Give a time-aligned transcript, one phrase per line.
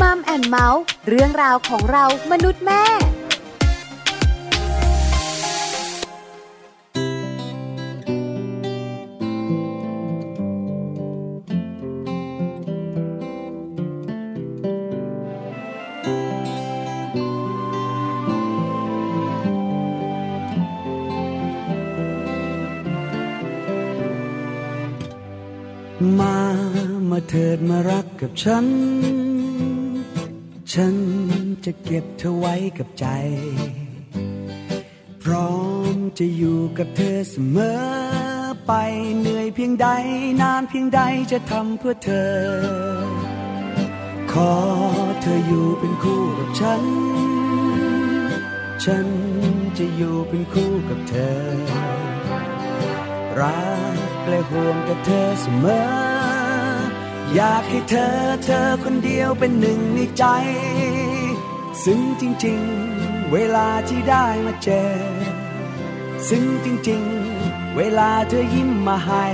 [0.00, 2.84] มัมแอนเมาส์เรื่องราวของเรามนุษย์แม่
[26.20, 26.36] มา
[27.10, 28.66] มาเถิดมารักกับฉัน
[30.74, 30.96] ฉัน
[31.64, 33.06] จะเก็บเธอไว้กับใจ
[35.22, 35.54] พร้อ
[35.94, 37.78] มจะอยู่กับเธอเสมอ
[38.66, 38.72] ไป
[39.18, 39.88] เหนื่อยเพียงใด
[40.40, 41.00] นานเพียงใด
[41.32, 42.34] จะทำเพื่อเธอ
[44.32, 44.54] ขอ
[45.22, 46.82] เธออยู่เป็นคู่กับฉัน
[48.84, 49.06] ฉัน
[49.78, 51.38] จะอยู่เป็นคู่กับเธอ
[53.40, 53.64] รั
[53.96, 53.98] ก
[54.28, 55.66] และห่วงกับเธอเสม
[56.00, 56.03] อ
[57.34, 60.24] อยากให้เธอเธอคนเดียวเป็นหนึ่งในใจ
[61.84, 62.60] ซึ่งจริง
[62.96, 64.92] ๆ เวลาที่ได้มาเจอ
[66.28, 67.02] ซึ่งจริง
[67.40, 69.26] ๆ เวลาเธอยิ้มมาให้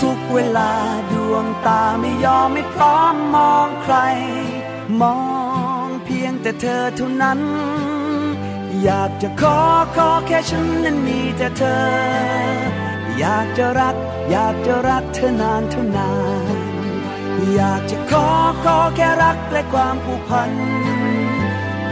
[0.00, 0.70] ทุกเวลา
[1.12, 3.96] ดวงตาไม่ยอมไม่พร้อมมองใคร
[5.02, 5.18] มอ
[5.86, 7.40] งเพียงแต่เธอเท่านั้น
[8.82, 9.58] อยากจะขอ
[9.96, 11.84] ขอแค่ฉันนั้นมีแต่เธอ
[13.18, 13.96] อยากจะรัก
[14.30, 16.12] อยากจะรักเธอนานเท่านา
[16.54, 16.56] น
[17.54, 18.28] อยากจะขอ
[18.64, 20.50] ขอแค่รักและความผูกพัน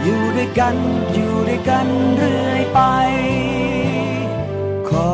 [0.03, 0.75] อยู่ด้วยกัน
[1.13, 2.79] อยู่ด้วยกันเรื่อยไป
[4.89, 5.11] ขอ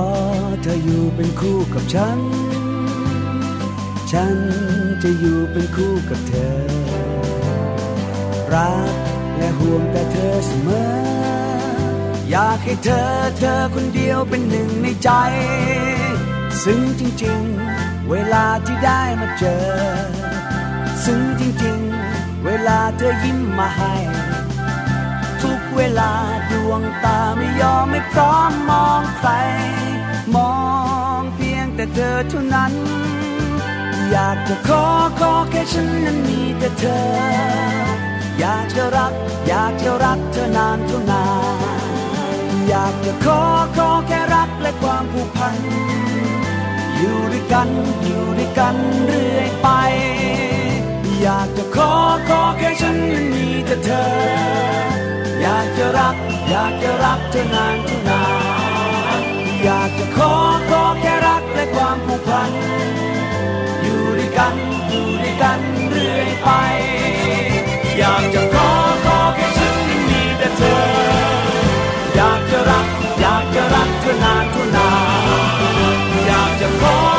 [0.62, 2.20] เธออยู่เป็นคู่กับฉัน
[4.12, 4.36] ฉัน
[5.04, 6.58] จะอยู่เป็นคู่กับเธอ
[8.54, 8.94] รัก
[9.38, 10.84] และห่วงแต่เธอเสมอ
[12.30, 13.08] อยากให้เธอ
[13.38, 15.10] เธอคนเดียวเป็นหนึ่งในใจ
[16.64, 17.42] ซึ่งจริง
[17.76, 19.66] ๆ เวลาที่ได้มาเจอ
[21.06, 21.80] ซึ่งจริง
[22.14, 23.96] ๆ เวลาเธอยิ้มมาให้
[25.42, 26.12] ทุกเวลา
[26.52, 29.30] ดวงตาไม่ยอมไม่พร้อมมองใคร
[30.36, 30.56] มอ
[31.20, 32.74] งเพียงแต่เธอเท่านั้น
[34.12, 34.86] อยากจะขอ
[35.20, 37.04] ขอแค่ฉันนั้นมีแต่เธอ
[38.40, 39.14] อยากจะรัก
[39.48, 41.26] อยากจะรักเธอนานเท่านา
[42.46, 43.42] นอยากจะขอ
[43.78, 45.56] ขอแค่รักและความผูกพัน
[47.54, 47.70] กัน
[48.04, 48.76] อยู่ด้วยกัน
[49.06, 49.68] เรื่อยไป
[51.22, 51.92] อยากจะขอ
[52.30, 52.98] ขอแค่ฉัน
[53.34, 54.06] มีแต่เธอ
[55.42, 56.16] อยากจะรัก
[56.50, 58.24] อยากจะรักเธอนานเท่านา
[59.20, 59.22] น
[59.64, 60.34] อยากจะขอ
[60.70, 62.52] ขอแค่รักและความผูกพัน
[63.84, 64.56] อยู่ด้วยกัน
[64.90, 65.60] อยู่ด้วยกัน
[65.90, 66.50] เรื่อยไป
[67.98, 68.70] อยากจะขอ
[69.06, 70.82] ขอแค่ฉันนั้นมีแต่เธอ
[72.16, 72.88] อยากจะรัก
[73.20, 74.90] อยากจะรักเธอนานเท่านา
[76.06, 77.13] นอยากจะขอ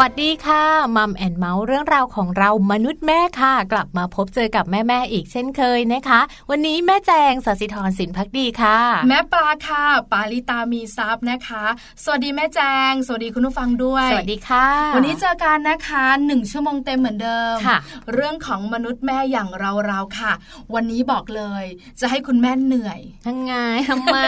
[0.00, 0.64] วัสดีค่ะ
[0.96, 8.78] มัมแอนเมาส์เรื่องราวของเรามนุษย์แม่ค่ะ กลับมาพบเจอกับแม่แม่ๆอีกเช่นเคยนะคะ วันนี้แม่แจงสศิธรสินพักดีค่ะ
[9.08, 11.64] แม่ปลาค่ะ ปาลิตามีซับนะคะ
[12.04, 12.60] สวัสดีแม่แจ
[12.90, 14.66] ง สวัสดีคุณผู้ฟังด้วย สวัสดีค่ะ
[14.96, 17.76] วันนี้เจอกันนะคะหนึ่งชั่วโมงเต็มเหมือนเดิมค่ะ
[18.14, 20.32] เรื่องของมนุษย์แม่อย่างเราเราๆค่ะ
[20.74, 21.64] วันนี้บอกเลย
[22.00, 23.54] จะให้คุณแม่เหนื่อยทั้งไง
[23.88, 24.18] ทำไม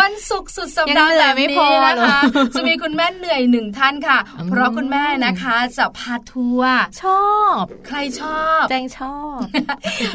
[0.00, 2.18] วันศุกร์สุดสัปดาห์ยังเหนื่แบอยบไม่พนี้อนะคะเหรอ
[2.54, 7.24] จะมีคุณแม่เหนื่อยหนึ่งท่านค่ะอืมเพราะคุณแม่นะคะ จะพาทัวร์ชอ
[7.60, 9.38] บ ใครชอบแจงชอบ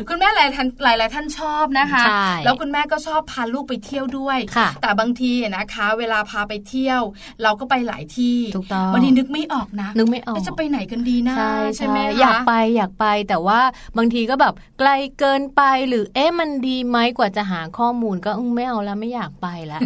[0.09, 7.01] คุณแม่หลายท่านหลายหลายท่านชอบนะคะใช่แล้วคุณแม่ก็ชอบพาลูกไปเที่ยวด้วยค่ะแต่บางทีนะคะ เวลาพาไปเที่ยว
[7.43, 13.59] เราก็ไปหลายที่ถูกต้องบางทีนึกไม่ออกนะนึกไม่ออกเอ๊ะจะไปไหนกันดีนะใช่ใช่ไหมคะอยากไปอยากไปแต่ว่า
[13.97, 14.89] บางทีก็แบบไกล
[15.19, 19.81] เกินไปหรือเอ๊ะมันดีไหมกว่าจะหาข้อมูลก็อืมไม่เอาแล้วไม่อยากไปแล้ว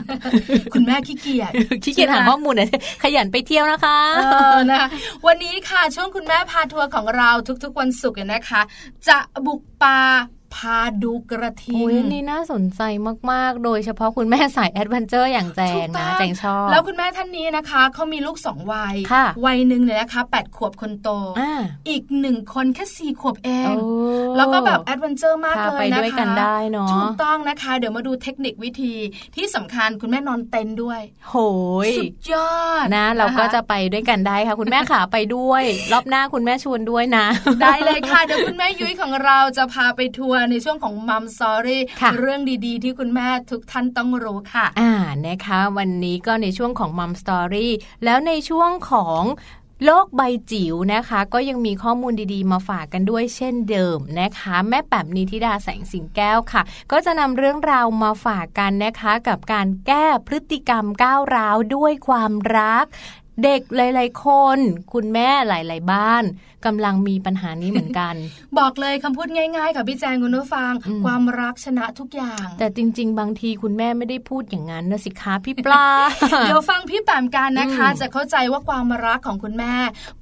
[0.73, 1.51] คุณแม่ขี้เกียจ
[1.83, 2.69] ขี้เกียจหาข้อมูลเนี่ย
[3.03, 4.21] ขยันไปเที่ยวนะคะเอ
[4.55, 4.87] อนะคะ
[5.25, 7.29] วันนี้ค่ะช่วงคุณแม่พาทัวร์ของเรา
[7.63, 8.61] ทุกๆวันศุกร์เนี่ยนะคะ
[9.07, 9.99] จะบุกป่า
[10.55, 12.81] พาดูกระทิโอ้ยอันนี้น่าสนใจ
[13.31, 21.09] มากๆ โดยเฉพาะคุณแม่สาย adventure อย่างแจงถูกต้นะแจงชอบ แล้วคุณแม่ท่านนี้นะคะเขามีลูกสองวัยค่ะวัยหนึ่งเนี่ยนะคะแปดขวบคนโต
[21.39, 23.85] อ่าอีกหนึ่งคนแค่สี่ขวบเองโอ้
[24.37, 28.93] แล้วก็แบบ adventure มากพาไปเลยนะคะด้วยกันได้เนอะถูกต้องนะคะ เดี๋ยวมาดูเทคนิควิธี
[29.35, 31.35] ที่สำคัญคุณแม่นอนเต็นท์ด้วย โห
[31.87, 32.53] ยสุดยอ
[32.83, 35.63] ดนะ เราก็จะไปด้วยกันได้ค่ะ คุณแม่ขาไปด้วย
[35.93, 37.25] รอบหน้าคุณแม่ชวนด้วยนะ
[37.61, 44.93] ได้เลยค่ะเดี๋ยวคุณแม่ยุ้ยของเราจะพาไปทัวร์ในช่วงของ Mum Story ค่ะเรื่องดีๆ ที่คุณแม่ทุกท่านต้องรู้ค่ะ อ่า
[45.27, 47.73] นะคะ วันนี้ก็ในช่วงของ Mum Story
[48.05, 49.23] แล้วในช่วงของ
[49.85, 56.61] โลกใบจิ๋วนะคะ ก็ยังมีข้อมูลดีๆ มาฝากกันด้วยเช่นเดิมนะคะ แม่แป๋มนิธิดาแสงสิงแก้วค่ะ
[56.91, 62.85] ก็จะนำเรื่องราวมาฝากกันนะคะ กับการแก้พฤติกรรมก้าวร้าวด้วยความรัก
[63.43, 64.57] เด็กหลาย ๆ คน
[64.93, 66.23] คุณแม่หลาย ๆ บ้าน
[66.65, 68.15] กำลังมีปัญหานี้เหมือนกัน
[68.59, 75.87] บอกเลยคำพูดง่าย ๆ ค่ะพี่แจงคุณผู้ฟังอืมความรักชนะทุกอย่าง แต่จริง ๆ บางทีคุณแม่ไม่ได้พูดอย่างนั้นนะสิคะพี่ปลา
[76.43, 79.75] เดี๋ยวฟังพี่แปมกันนะคะอืมจะเข้าใจว่าความรักของคุณแม่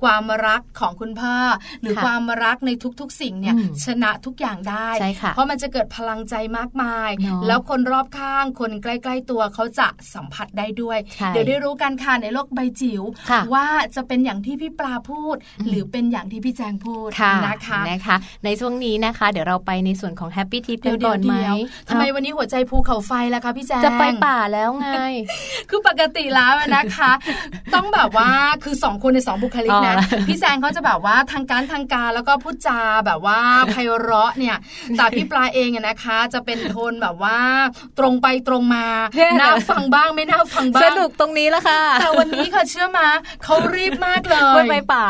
[0.03, 1.35] ความรักของคุณพ่อ
[1.81, 13.65] หรือค่ะความรักในทุก ๆ สิ่งเนี่ยอืมชนะทุกอย่างได้ใช่ค่ะเพราะมันจะเกิดพลังใจมากมายเนอะแล้วคนรอบข้างคนใกล้ ๆ ตัวเขาจะสัมผัสได้ด้วยใช่เดี๋ยวได้รู้กันค่ะในโลกใบจิ๋วค่ะว่า
[13.95, 18.15] จะเป็นอย่างที่พี่ปลาพูดอืมหรือเป็นอย่างที่พี่แจงพูดค่ะนะคะนะคะ
[18.45, 21.57] ในช่วงนี้นะคะ เดี๋ยวเราไปในส่วนของแฮปปี้ทิปกัเดี๋ยนวเดี๋ก่ยอวนไหมเดี๋ยว
[21.89, 24.89] ทำไมเอ้าวันนี้หัวใจภูเขาไฟล่ะคะพี่แจงจะไปป่าแล้วไง
[25.69, 27.11] คือปกติแล้วนะคะ
[27.73, 28.29] ต้องแบบว่า
[28.63, 33.39] คือสองคนในสองบุคลิกนะอ๋อพี่แซงเขาจะแบบว่าทางการทางการแล้วก็พูดจาแบบว่า
[33.71, 34.57] ไพเราะเนี่ย
[34.97, 37.37] แต่พี่ปลาเองอะนะคะ จะเป็นโทนแบบว่า
[37.99, 43.07] ตรงไปตรงมาเนี่ยน่าฟังบ้างไม่น่าฟังบ้างสนุกตรงนี้ละค่ะแต่วันนี้ค่ะเชื่อมา
[43.43, 45.07] เขารีบมากเลไปยไปป่า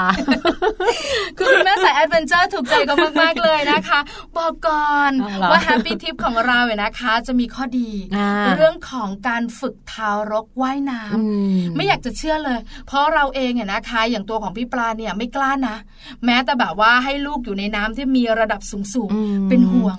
[1.37, 3.99] คือคุณแม่สาย adventure ถูกใจเขามากๆเลยนะคะ
[4.37, 11.21] บอกก่อนเอาเหรอว่า Happy Tip ของเราเนี่ยนะคะ จะมีข้อดีอ่าเรื่องของการฝึกทารกว่ายน้ำอื
[11.53, 15.77] มไม่อยากจะเชื่อเลย เพราะเราเองเนี่ยนะคะ อย่างตัวของพี่ปลาเนี่ยไม่กล้านะ
[16.25, 19.97] แม้แต่แบบว่าให้ลูกอยู่ในน้ำที่มีระดับสูงสูงๆอืมเป็นห่วง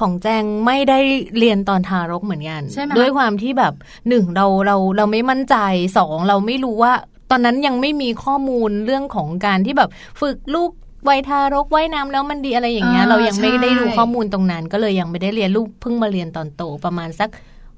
[0.00, 0.98] ของแจงไม่ได้
[1.38, 3.74] เรียนตอนทารกเหมือนกันใช่ไหมด้วยความที่แบบ
[4.08, 5.56] หนึ่งเราเราเราไม่มั่นใจ
[5.98, 6.92] สองเราไม่รู้ว่า
[7.32, 9.90] ตอนนั้นยังไม่มีข้อมูลเรื่องของการที่แบบ
[10.20, 10.70] ฝึกลูก
[11.08, 17.30] วัยทารกว่ายน้ำแล้วมันดีอะไรอย่างเงี้ยเรายังไม่ได้รู้ข้อมูลตรงนั้น ก็เลยยังไม่ได้เรียนลูกเพิ่งมาเรียนตอนโตประมาณสัก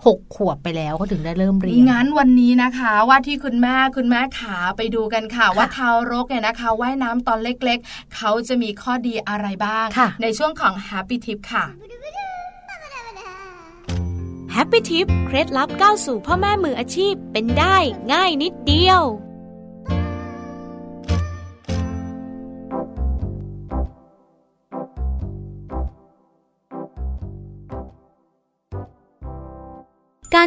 [0.07, 11.65] หกขวบไปแล้วเขาถึงได้เริ่มเรียน งั้นวันนี้นะคะ ว่าที่คุณแม่คุณแม่ขาไปดูกันค่ะ ว่าทารกเนี่ยนะคะว่ายน้ำตอนเล็กๆ เขาจะมีข้อดีอะไรบ้างค่ะในช่วงของ Happy Tip ค่ะ
[14.53, 17.77] แฮปปี้ทิปเคล็ดลับก้าวสู่พ่อแม่มืออาชีพเป็นได้
[18.13, 19.03] ง่ายนิดเดียว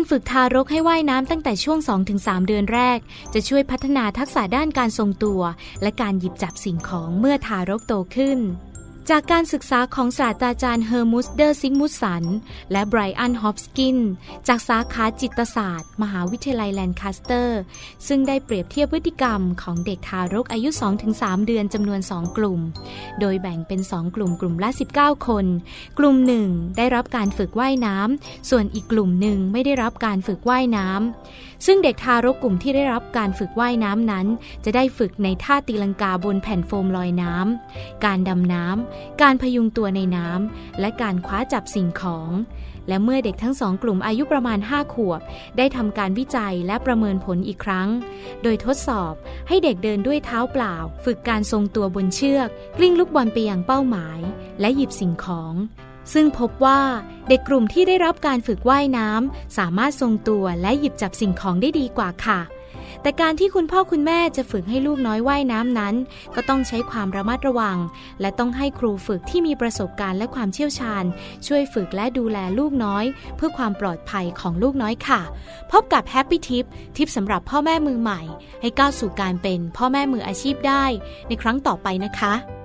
[0.09, 1.79] ฝึกทารกให้ว่ายน้ำตั้งแต่ช่วง
[2.13, 2.99] 2-3 เดือนแรก
[3.33, 5.41] จะช่วยพัฒนาทักษะด้านการทรงตัว
[5.81, 8.39] และการหยิบจับสิ่งของเมื่อทารกโตขึ้น
[9.11, 12.23] จากการศึกษาของศาสตราจารย์เฮอร์มุสเดอร์ซิงมุสสัน
[12.71, 13.97] และไบรอันฮอปสกิน
[14.47, 17.59] จากสาขาจิตศาสตร์ มหาวิทยาลัยแลนคาสเตอร์
[18.07, 20.69] ซึ่งได้เปรียบเทียบพฤติกรรมของเด็กทารกอายุ
[21.07, 22.59] 2-3 เดือนจำนวน 2 กลุ่ม
[23.19, 25.45] โดยแบ่งเป็น 2 กลุ่มกลุ่มละ 19 คน
[25.99, 34.25] กลุ่มหนึ่งได้รับการฝึกว่ายน้ำ ส่วนอีกกลุ่มหนึ่งไม่ได้รับการฝึกว่ายน้ำ ซึ่งเด็กทารกกลุ่มที่ได้รับการฝึกว่ายน้ำนั้น
[34.65, 42.31] จะได้ฝึกในท่าตีลังกาบนแผ่นโฟมลอยน้ำการดำน้ำการพยุงตัวในน้ำและการคว้าจับสิ่งของ
[42.87, 45.21] และเมื่อเด็กทั้งสองกลุ่มอายุประมาณ 5 ขวบ
[45.57, 47.89] ได้ทำการวิจัยและประเมินผลอีกครั้ง
[48.43, 49.13] โดยทดสอบ
[49.47, 52.47] ให้เด็กเดินด้วยเท้าเปล่า ฝึกการทรงตัวบนเชือก
[52.77, 54.19] กลิ้งลูกบอลไปยังเป้าหมาย
[54.59, 55.53] และหยิบสิ่งของ
[56.13, 56.81] ซึ่งพบว่า
[57.29, 62.39] เด็กกลุ่มที่ได้รับการฝึกว่ายน้ำสามารถทรงตัวและหยิบจับสิ่งของได้ดีกว่าค่ะ
[63.01, 65.95] แต่การที่คุณพ่อคุณแม่จะฝึกให้ลูกน้อยว่ายน้ำนั้น
[66.35, 67.77] ก็ต้องใช้ความระมัดระวัง
[68.21, 71.03] และต้องให้ครูฝึกที่มีประสบการณ์และความเชี่ยวชาญ
[71.47, 75.21] ช่วยฝึกและดูแลลูกน้อย เพื่อความปลอดภัยของลูกน้อยค่ะ
[75.71, 76.65] พบกับแฮปปี้ทิป
[76.97, 78.21] ทิปสำหรับพ่อแม่มือใหม่
[78.61, 80.85] ให้ก้าวสู่การเป็นพ่อแม่มืออาชีพได้
[81.27, 82.56] ในครั้งต่อไปนะคะ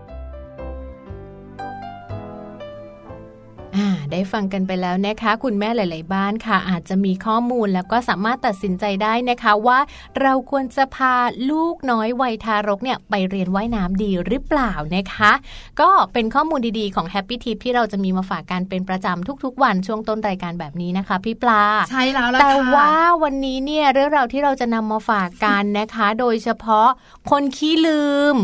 [4.12, 9.78] ได้ฟังกันไปแล้วนะคะ คุณแม่หลาย ๆ บ้านค่ะ อาจจะมีข้อมูลแล้วก็สามารถตัดสินใจได้นะคะว่า
[10.20, 11.14] เราควรจะพา
[11.50, 15.32] ลูกน้อยวัยทารกเนี่ยไปเรียนว่ายน้ำดีหรือเปล่านะคะ
[15.80, 26.88] ก็เป็นข้อมูลดี ๆ ของ Happy Tip ที่เราจะมีมาฝากกันเป็นประจำทุก ๆ วันช่วงต้นรายการแบบนี้นะคะ พี่ปลาใช่แล้วล่ะแต่ค่ะว่าวันนี้เนี่ยเรื่องราวที่เราจะนำมาฝากกันนะคะ โดยเฉพาะ
[27.30, 28.04] คนขี้ลื
[28.34, 28.36] ม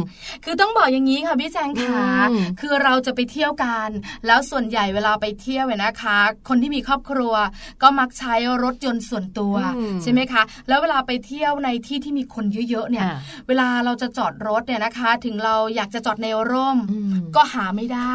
[0.45, 3.89] คือต้องบอกอย่างนี้ค่ะพี่แจงขาอืมคือเราจะไปเที่ยวกัน
[4.27, 7.35] แล้วส่วนใหญ่เวลาไปเที่ยวเนี่ยนะคะ คนที่มีครอบครัว
[7.83, 8.35] ก็มักใช้
[8.65, 18.13] รถยนต์ส่วนตัวอืมใช่ไหมคะ แล้วเวลาไปเที่ยวในที่ที่มีคนเยอะๆเนี่ยอ่าเวลาเราจะจอดรถเนี่ยนะคะ ถึงเราอยากจะจอดในร่มอืมก็หาไม่ได้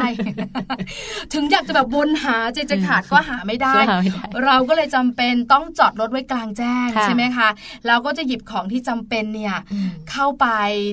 [1.34, 7.48] ถึงอยากจะแบบวนหาใจจะขาดก็หาไม่ได้ก็หาไม่ได้ เราก็เลยจำเป็นต้องจอดรถไว้กลางแจ้งค่ะใช่ไหมคะ
[7.86, 10.46] แล้วก็จะหยิบของที่จำเป็นเนี่ยอืมเข้าไป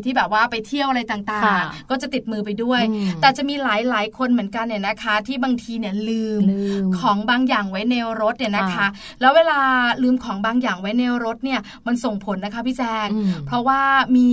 [0.06, 8.88] ที่แบบว่าไปเที่ยวอะไรต่างค่ะๆก็จะติดมือไปด้วยอืมแต่จะมีหลายๆคนเหมือนกันเนี่ยนะคะ ที่บางทีเนี่ยลืมมลืมของบางอย่างไว้ในรถเนี่ยนะคะค่ะ
[9.22, 9.60] แล้วเวลา
[10.04, 13.82] ลืมของบางอย่างไว้ในรถเนี่ยมันส่งผลนะคะพี่แจงอืมเพราะว่า
[14.18, 14.30] มี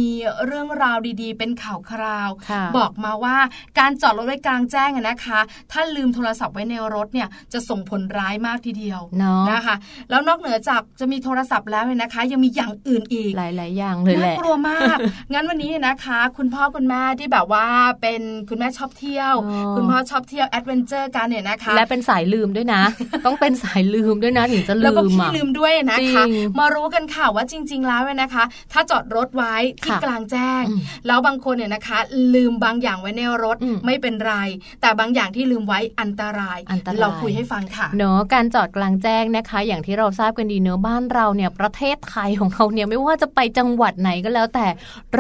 [0.46, 3.36] เรื่องราวดีๆ เป็นข่าวคราวค่ะบอกมาว่า
[3.78, 5.40] การจอดรถไว้กลางแจ้งอะนะคะ
[5.72, 9.74] ถ้าลืมโทรศัพท์ไว้ในรถเนี่ยจะส่งผลร้ายมากทีเดียวเนาะนะคะ
[10.10, 14.98] แล้วนอกเหนือจากจะมีโทรศัพท์แล้วเนี่ยนะคะ ยังมีอย่างอื่นอีกหลาย ๆ อย่างเลยแหน่าละกลัวมาก
[15.32, 17.66] งั้นวันนี้นะคะ คุณพ่อคุณแม่ที่แบบว่า
[18.00, 22.82] เป็นคุณแม่ชอบเที่ยวอ๋อคุณพ่อชอบเที่ยว adventure กันเนี่ยนะคะและเป็นสายลืมด้วยนะ
[23.26, 29.54] ต้องเป็นสายลืมด้วยนะถึงจะแล้วก็ลืมขี้อะลืมด้วยนะคะจริงมารู้กันค่ะว่าจริง ๆ แล้วเนี่ยนะคะ ถ้าจอดรถไว้
[29.84, 31.98] ที่ค่ะกลางแจ้งอืมแล้วบางคนเนี่ยนะคะ
[32.34, 34.34] ลืมบางอย่างไว้ในรถอืมไม่เป็นไร
[34.80, 44.66] แต่บางอย่างที่ลืมไว้อันตรายอันตรายเราคุยให้ฟังค่ะเนอะการจอดกลางแจ้งนะคะ อย่างที่เราทราบกันดีเนอะบ้านเราเนี่ยประเทศไทยของเราเนี่ยไม่ว่าจะไปจังหวัดไหนก็แล้วแต่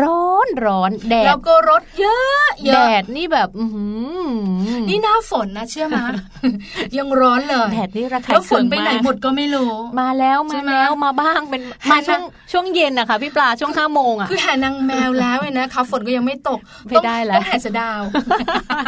[0.00, 3.86] ร้อนร้อนแดแล้ดวก็รถเยอะเยแดอะดนี่แบบอื้อหื
[4.18, 6.04] อนี่หน้าฝนนะเชื่อมา
[6.98, 12.22] ยังร้อนเลยแดดนี่ระคายแล้วฝเคือนงไปไหนมากหมดก็ไม่รู้ มาแล้วใช่มาไหมแล้วมาบ้างเป็นมาเห็นไหมช่วง
[12.52, 18.84] ช่วงเย็นนะคะพี่ปลาช่วงห้าโมงอะคือแห่นางแมวแล้วเนี่ยนะคะฝนก็ยังไม่ตกไม่ได้แล้วต้องแห่เสอดาวเออ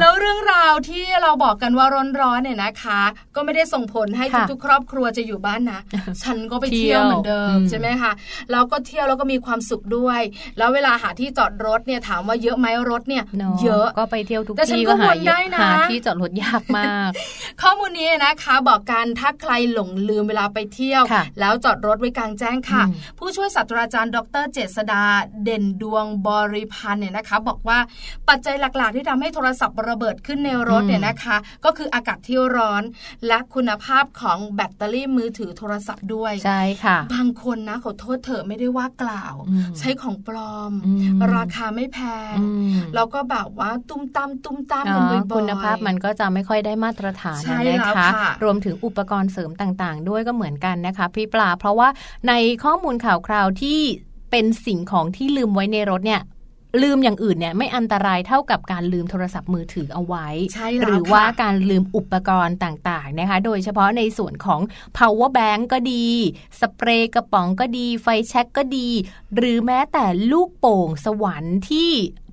[0.00, 1.86] แล้วเรื่องราวที่เราบอกกันว่า
[2.20, 3.00] ร้อนๆเนี่ยนะคะ
[3.34, 5.80] ก็ไม่ได้ส่งผลให้ค่ะทุกๆ ครอบครัวจะอยู่บ้านนะ
[6.22, 8.12] ฉันก็ไปเที่เที่ยยววเหมือนเดิมอืมใช่ไหมคะ
[8.52, 10.20] แล้วก็เที่ยวแล้วก็มีความสุขด้วย
[10.58, 17.10] แล้วเวลาหาที่จอดรถเนี่ยถามว่าเยอะไหมรถเนี่ยเนอะเยอะก็ไปเที่ยวทุกแต่ฉันที่ก็ก็หาวนได้นะหาที่จอดรถยากมาก
[17.62, 25.02] ข้อมูลนี้นะคะบอกกันถ้าใครหลงลืมเวลาไปเที่ยวค่ะแล้วจอดรถไว้กลางแจ้งค่ะอืมผู้ช่วยศาสตราจารย์ ดร เจษดา
[25.44, 27.78] เด่นดวงบริพันธ์เนี่ยนะคะ บอกว่า
[28.28, 32.82] ปัจจัยหลักๆที่ทำให้โทรศัพท์ระเบิดขึ้นในรถอืมเนี่ยนะคะ ก็คืออากาศที่ร้อน
[33.26, 41.98] และคุณภาพของแบตเตอรี่มือถือโทรศัพท์ด้วยใช่ค่ะ บางคนนะขอโทษเถอะไม่ได้ว่ากล่าวอืมใช้ของปลอมอืมราคาไม่แพ
[42.34, 51.88] งอืมแล้วก็แบบว่าตุ้มตามตุ้มตามเนกันบ่ออะยๆคุณภาพมันก็จะไม่ค่อยได้มาตรฐานใช่นะแล้วคะค่ะรวมถึงอุปกรณ์เสริมต่างๆ ด้วยก็เหมือนกันนะคะ พี่ปลาเพราะว่า
[52.28, 52.32] ใน
[52.64, 53.80] ข้อมูลข่าวคราวที่
[54.30, 56.22] เป็นสิ่งของที่ลืมไว้ในรถเนี่ย
[56.82, 64.60] ลืมอย่างอื่นเนี่ยไม่อันตรายเท่ากับการลืมโทรศัพท์มือถือเอาไว้ใช่แล้วหรือว่าค่ะการลืมอุปกรณ์ต่างๆนะคะ โดยเฉพาะในส่วนของ
[64.98, 66.06] power bank ก็ดี
[66.60, 68.88] สเปรย์กระป๋องก็ดี ไฟแช็กก็ดี
[69.36, 71.90] หรือแม้แต่ลูกโป่งสวรรค์ที่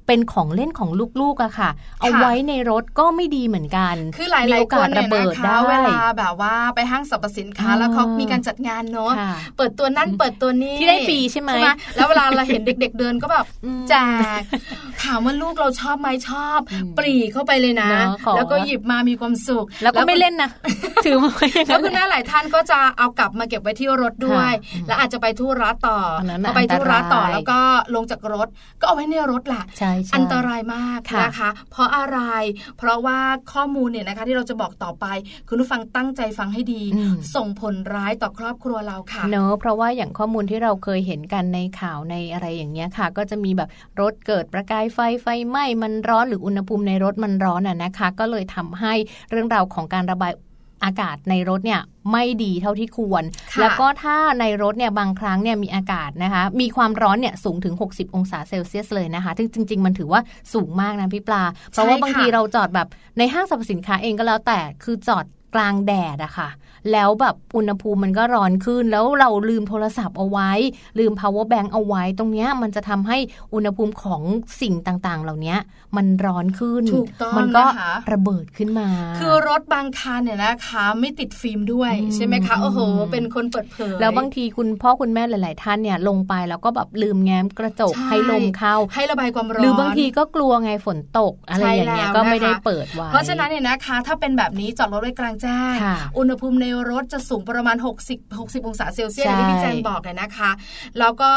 [0.09, 0.89] เป็นของเล่นของ
[1.21, 1.69] ลูกๆอะค่ะ
[2.01, 11.51] เอาไว้ในรถก็ไม่ดีเหมือนกัน คือหลายมีหลายโอคกาสนเนี่ยระเบิดนะคะได้เวลาแบบว่าไปห้างสรรพสินค้าอ่าแล้วเขามีการจัดงานเนาะค่ะเปิดตัวนั่นเปิดตัวนี้ที่ได้ฟรีใช่ไหม
[11.95, 13.93] แล้วเวลาเราเห็นเด็ก ๆ เดินก็แบบอืมแจ
[14.39, 14.41] ก
[15.03, 20.49] ถามว่าลูกเราชอบไหมชอบอืมปรีเข้าไปเลยนะเนอะขอแล้วก็หยิบมามีความสุข แล้วก็ไม่เล่นนะ
[21.05, 27.59] ถือมาไว้อย่างแล้นั้วนคุณแม่หลายท่านก็จะเอากลับมาเก็บไว้ที่รถด้วยค่ะแล้วอาจจะไปธุระต่ออนนั้นพน่ะอไปธุระต่ออันตรายแล้วก็
[27.95, 28.47] ลงจากรถ
[28.79, 32.19] ก็เอาไว้ในรถแหละใช่ใช่อันตรายมากค่ะนะคะ เพราะอะไร
[32.77, 33.19] เพราะว่า
[33.53, 35.05] ข้อมูลเนี่ยนะคะที่เราจะบอกต่อไป
[35.47, 43.69] คุณผู้ฟังตั้งใจฟังให้ดีอืมส่งผลร้ายต่อครอบครัวเราค่ะ เนอะเพราะว่าอย่างข้อมูลที่เราเคยเห็นกันในข่าวในอะไรอย่างเงี้ยค่ะ ก็จะมีแบบ
[44.01, 48.93] รถเกิดประกายไฟไฟไหม้มันร้อนหรืออุณหภูมิในรถมันร้อนอะนะคะ ก็เลยทำให้
[49.31, 50.31] เรื่องราวของการระบาย
[50.83, 51.81] อากาศในรถเนี่ย
[52.11, 60.21] ไม่ดีเท่าที่ควรค่ะแล้วก็ถ้าในรถเนี่ยบางครั้งเนี่ยมีอากาศนะคะ มีความร้อนเนี่ยสูงถึง 60 องศาเซลเซียสเลยนะคะซึ่งจริง ๆ มันถือว่า
[60.53, 66.49] สูงมากนะพี่ปลา เพราะว่าบางทีเราจอดแบบในห้างสรรพสินค้าเองก็แล้วแต่คือจอดกลางแดดอะค่ะ
[66.91, 70.51] แล้วแบบอุณหภูมิมันก็ร้อนขึ้น แล้วเราลืมโทรศัพท์เอาไว้
[70.99, 73.17] ลืม power bank เอาไว้ ตรงเนี้ยมันจะทำให้
[73.53, 74.21] อุณหภูมิของ
[74.61, 75.55] สิ่งต่างๆ เหล่านี้
[75.97, 78.87] มันร้อนขึ้นถูกต้องมันก็นะคะระเบิดขึ้นมา
[79.19, 97.77] คือรถบางคันเนี่ยนะคะ ไม่ติดฟิล์มด้วยอืมใช่ไหมคะโอ้โหอืมเป็นคนเปิดเผยแล้วบางทีคุณพ่อคุณแม่หลาย ๆ ท่านเนี่ยลงไปแล้วก็แบบลืมแง้มกระจกใช่ให้ลมเข้า ให้ระบายความร้อนหรือบางทีก็กลัวไงฝนตกอะไรอย่างเงี้ยใช่แล้วก็ไม่ได้นะคะเปิดไว้เพราะฉะนั้นเนี่ยนะคะ ถ้าเป็นแบบนี้จอดรถไว้กลางแจ้งค่ะอุณหภูมิในรถจะสูงประมาณ
[98.07, 100.51] 60 60 องศาเซลเซียสใช่อย่างที่พี่แจงบอกเลยนะคะ
[100.99, 101.31] แล้วก็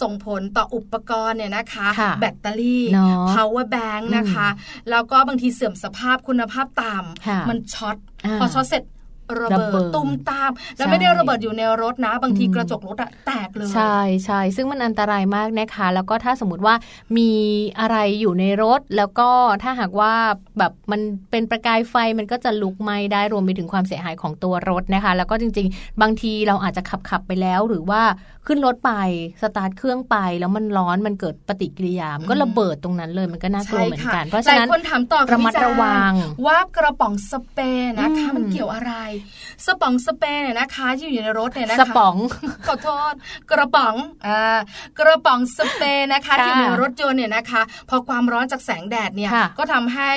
[0.00, 4.48] ส่งผลต่ออุปกรณ์เนี่ยนะคะค่ะแบตเตอรี่เนาะ power bank นะคะ
[4.90, 6.96] แล้วก็บางทีเสื่อมสภาพคุณภาพต่ำ
[7.26, 8.82] ค่ะมันช็อตพอช็อตเสร็จ
[9.40, 16.74] ระเบิดระเบิดตู้มตาม แล้วใช่ไม่ได้ระเบิดอยู่ในรถนะ บางทีอืมกระจกรถอะแตกเลย ใช่ใช่ซึ่งมันอันตรายมากนะคะ แล้วก็ถ้าสมมติว่า
[17.16, 17.30] มี
[17.80, 19.28] อะไรอยู่ในรถ แล้วก็
[19.62, 20.12] ถ้าหากว่า
[20.58, 28.02] แบบมันเป็นประกายไฟมันก็จะลุกไหม้ได้รวมไปถึงความเสียหายของตัวรถนะคะ แล้วก็จริง ๆ บางทีเราอาจจะขับขับไปแล้ว หรือว่า
[28.46, 28.92] ขึ้นรถไป
[29.42, 36.12] สตาร์ทเครื่องไป แล้วมันร้อนมันเกิดปฏิกิริยามันก็ระเบิดตรงนั้นเลยมันก็น่ากลัวเหมือนกัน เพราะฉะนั้นหลายคนถามต่อระมัดระวัง
[36.46, 38.92] ว่ากระป๋องสเปรย์นะคะอืมมันเกี่ยวอะไร
[39.66, 42.14] สปองสเปนเนี่ยนะคะที่อยู่ในรถเนี่ยนะคะสปอง
[42.66, 43.14] ขอโทษ
[43.50, 43.94] กระป๋อง
[44.26, 44.58] อ่า
[44.98, 50.10] กระป๋องสเปรย์นะคะค่ะที่อยู่ในรถยนต์เนี่ยนะคะ พอความร้อนจากแสงแดดเนี่ยค่ะก็ทำให้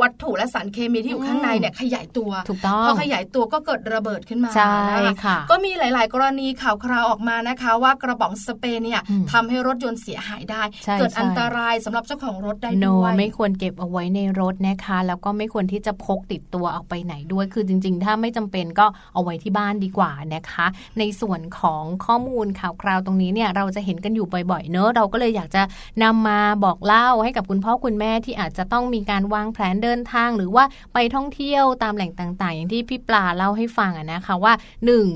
[0.00, 4.74] วัตถุและสารเคมีที่อยู่ข้างในเนี่ยขยายตัวถูกต้องพอขยายตัวก็เกิดระเบิดขึ้นมาใช่
[5.08, 20.66] นะคะค่ะก็มีหลาย ๆ กรณีข่าวคราวออกมานะคะ ว่ากระป๋องสเปรย์เนี่ยอืมทำให้รถยนต์เสียหายได้ใช่เกิดใช่อันตรายสำหรับเจ้าของรถได้โนด้วยไม่ควรเก็บเอาไว้ในรถนะคะ แล้วก็ไม่ควรที่จะพกติดตัวออกไปไหนด้วย คือจริง ๆ ถ้าไม่จำเป็นก็เอาไว้ที่บ้านดีกว่านะคะ
[20.98, 25.62] ในส่วนของข้อมูลข่าวคราวตรงนี้เนี่ยเราจะเห็นกันอยู่บ่อยๆเนอะเราก็เลยอยากจะ
[26.02, 34.52] นำมาบอกเล่าให้กับคุณพ่อคุณแม่ที่อาจจะต้องมีการวางแผนเดินทาง หรือว่าไปท่องเที่ยวตามแหล่งต่างๆ อย่างที่พี่ปลาเล่าให้ฟังอะนะคะว่า
[34.86, 35.06] หนึ่ง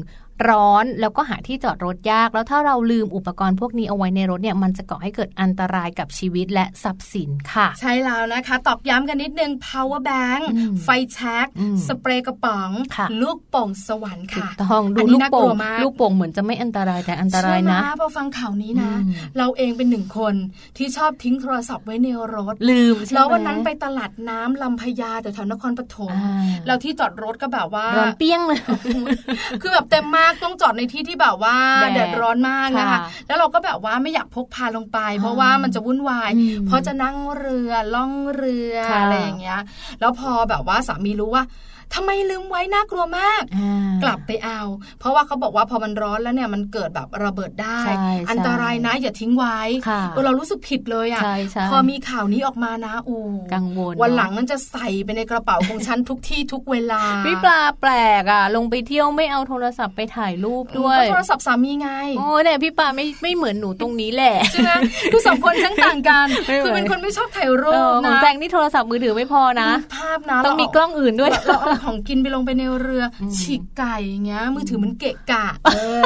[0.49, 20.35] ร้อนแล้วก็หาที่จอดรถยาก แล้วถ้าเราลืมอุปกรณ์พวกนี้เอาไว้ในรถเนี่ยมันจะก่อให้เกิดอันตรายกับชีวิตและทรัพย์สินค่ะ ใช่แล้วนะคะ ตอกย้ำกันนิดนึง power bank อืมไฟแช็กอืมสเปรย์กระป๋องค่ะลูกโป่งสวรรค์ถูค่ะกต้องดูอันนี้ลูกน่ากโป่ลังวมากลูกโป่งเหมือนจะไม่อันตรายแต่อันตรายนะใช่ไหมพอฟังข่าวนี้นะอืมเราเองเป็นหนึ่งคน
[20.77, 28.61] ที่ชอบทิ้งโทรศัพท์ไว้ในรถ ลืมใช่ไหมแล้ววันนั้นไปตลาดน้ำลำพญาแต่แถวนครปฐมอ่าแล้วที่จอดรถก็แบบว่าร้อนเปี้ยงเลย
[29.63, 39.61] คือแบบเต็มมากต้องจอดในที่ที่แบบว่าแดดแดดร้อนมากนะคะค่ะแล้วเราก็แบบว่าไม่อยากพกพาลงไป เพราะอ่าว่ามันจะวุ่นวายอืมเพราะจะนั่งเรือล่องเรือค่ะอะไรอย่างเงี้ย
[40.01, 41.45] แล้วพอแบบว่าสามีรู้ว่า
[41.95, 44.61] ทำไมลืมไว้น่ากลัวมากอ่ากลับไปเอา
[45.01, 53.17] เพราะว่าเขาบอกว่าพอมันร้อนแล้วเนี่ยมันเกิดแบบระเบิดได้ใช่ใช่อันตรายนะอย่าทิ้งไว้ค่ะเออเรารู้สึกผิดเลยอะใช่ใช่พอมีข่าวนี้ออกมานะอู
[53.55, 64.73] กังวลวันเนอะหลังมันจะใส่ไปในกระเป๋าของฉันทุกที่ทุกเวลาพี่ปลาแปลกอะ ลงไปเที่ยวไม่เอาโทรศัพท์ไปถ่ายรูปด้วยก็โทรศัพท์สามีไงโอ้เนี่ยพี่ปลาไม่ไม่เหมือนหนูตรงนี้แหละใช่ไหม
[65.13, 76.03] คือสองคนทั้งต่างกันไม่เหมือนคือเป็นคนไม่ชอบถ่ายรูเอปอของนะแจงนี่โทรศัพท์มือถือไม่พอนะภาพนะต้องมีเรากล้องอื่นด้วยเราเอาของกินไปลงไปในเรืออมฉีกไก่อย่างเงี้ยมือถือมันเกะกะเออ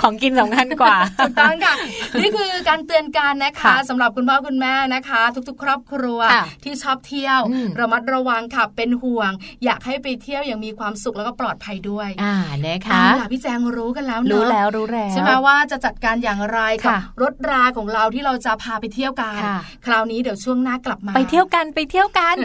[0.00, 1.74] ของกินสำคัญกว่าถูกต้องค่ะ
[2.20, 9.30] นี่คือการเตือนการนะคะค่ะสำหรับคุณพ่อคุณแม่นะคะ ทุกๆ ครอบครัวค่ะที่ชอบเที่ยวอืมระมัดระวังค่ะเป็นห่วง
[9.64, 22.36] อยากให้ไปเที่ยวอย่างมีความสุขแล้วก็ปลอดภัยด้วยอ่านะคะเอาล่ะพี่แจงรู้กันแล้วเนอะรู้แล้วรู้แล้วใช่ไหมว่าจะจัดการอย่างไรกับค่ะรถราของเราที่เราจะพาไปเที่ยวกันค่ะคราวนี้เดี๋ยวช่วงหน้ากลับมา ไปเที่ยวกันไปเที่ยวกัน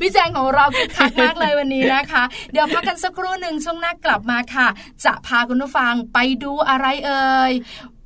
[0.00, 4.68] พี่แจงของเราคึกคักมากเลยวันนี้นะคะ เดี๋ยวพักกันสักครู่หนึ่งช่วงหน้ากลับมาค่ะ
[5.04, 7.52] จะพาคุณผู้ฟังไปดูอะไรเอ่ย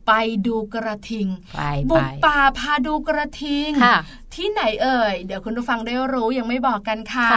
[0.09, 0.13] ไป
[0.47, 3.97] ดูกระทิงไปบุไปกป่าพาดูกระทิงค่ะ
[4.35, 7.29] ที่ไหนเอ่ย เดี๋ยวคุณผู้ฟังได้รู้ยังไม่บอกกันค่ะ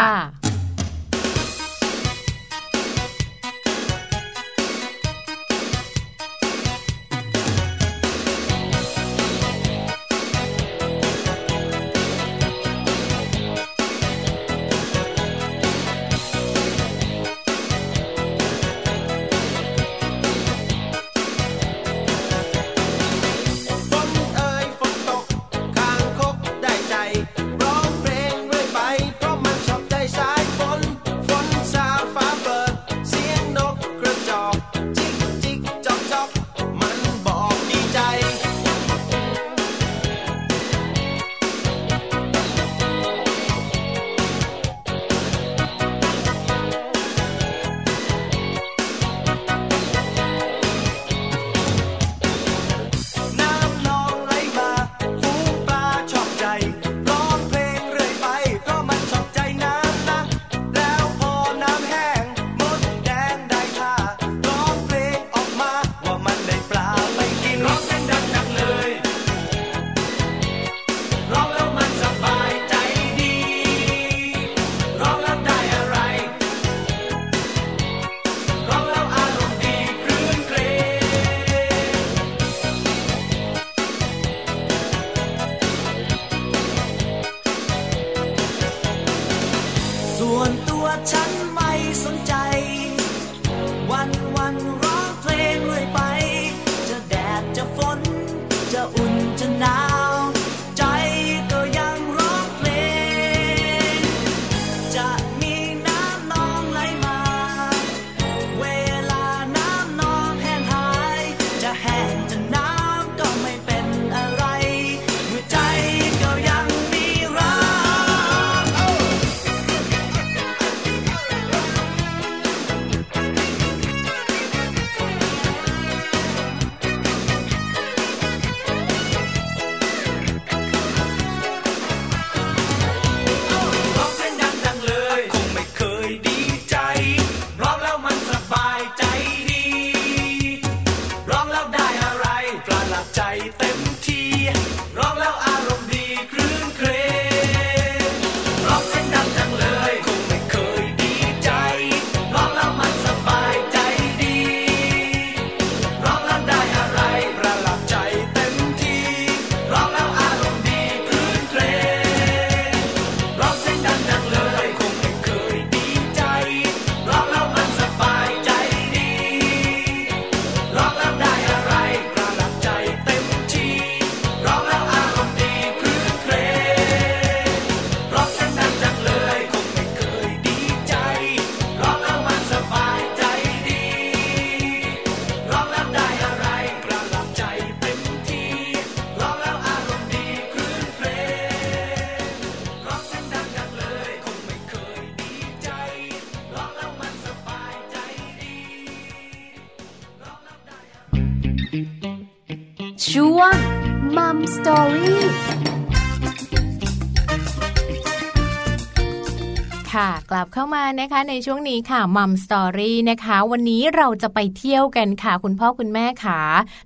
[210.71, 216.41] toma กลับเข้ามานะคะในช่วงนี้ค่ะ Mum Story นะคะ วันนี้เราจะไปเที่ยวกันค่ะ คุณพ่อคุณแม่ค่ะ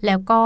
[0.06, 0.44] แล้วก็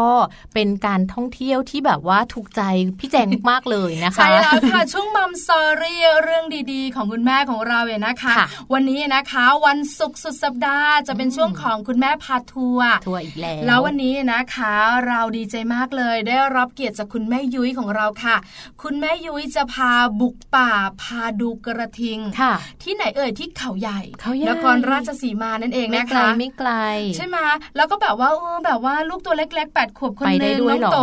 [0.54, 2.62] เป็นการท่องเที่ยวที่แบบว่าถูกใจ
[3.00, 14.74] พี่แจงมากเลยนะคะใช่แล้วค่ะช่วง Mum Story เรื่องดีๆ ของคุณแม่ของเราเนี่ยนะคะค่ะวันนี้นะคะวันศุกร์สุดสัปดาห์จะเป็นช่วงของคุณแม่พาทัวร์ทัวร์อีกแล้วแล้ววันนี้นะคะ
[15.08, 18.36] เราดีใจมากเลยได้รับเกียรติจากคุณแม่ยุ้ยของเราค่ะ
[18.84, 26.72] คุณแม่ยุ้ยจะพาบุกป่าพาดูกระทิงค่ะที่ไหนเอ่ยที่เขาใหญ่เขาใหญ่นครราชสีมานั่นเองไม่นะไกลคะไม่ไกล
[27.16, 27.38] ใช่ไหม
[27.76, 31.00] แล้วก็แบบว่าเออแบบว่าลูกตัวเล็กๆแปดขวบคนไปหได้นึงด้วยน้องเหรอโต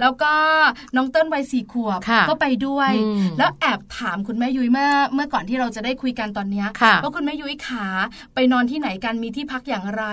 [0.00, 0.32] แล้วก็
[0.96, 7.86] น้องเติ้ลวัยสี่ขวบค่ะก็ไปด้วยอืมแล้วแอบถามคุณแม่ยุ้ยเมื่อเมื่อก่อนที่เราจะได้คุยกันตอนเนี้ยค่ะว่าคุณแม่ยุ้ยขา
[8.34, 10.04] ไปนอนที่ไหนกันมีที่พักอย่างไร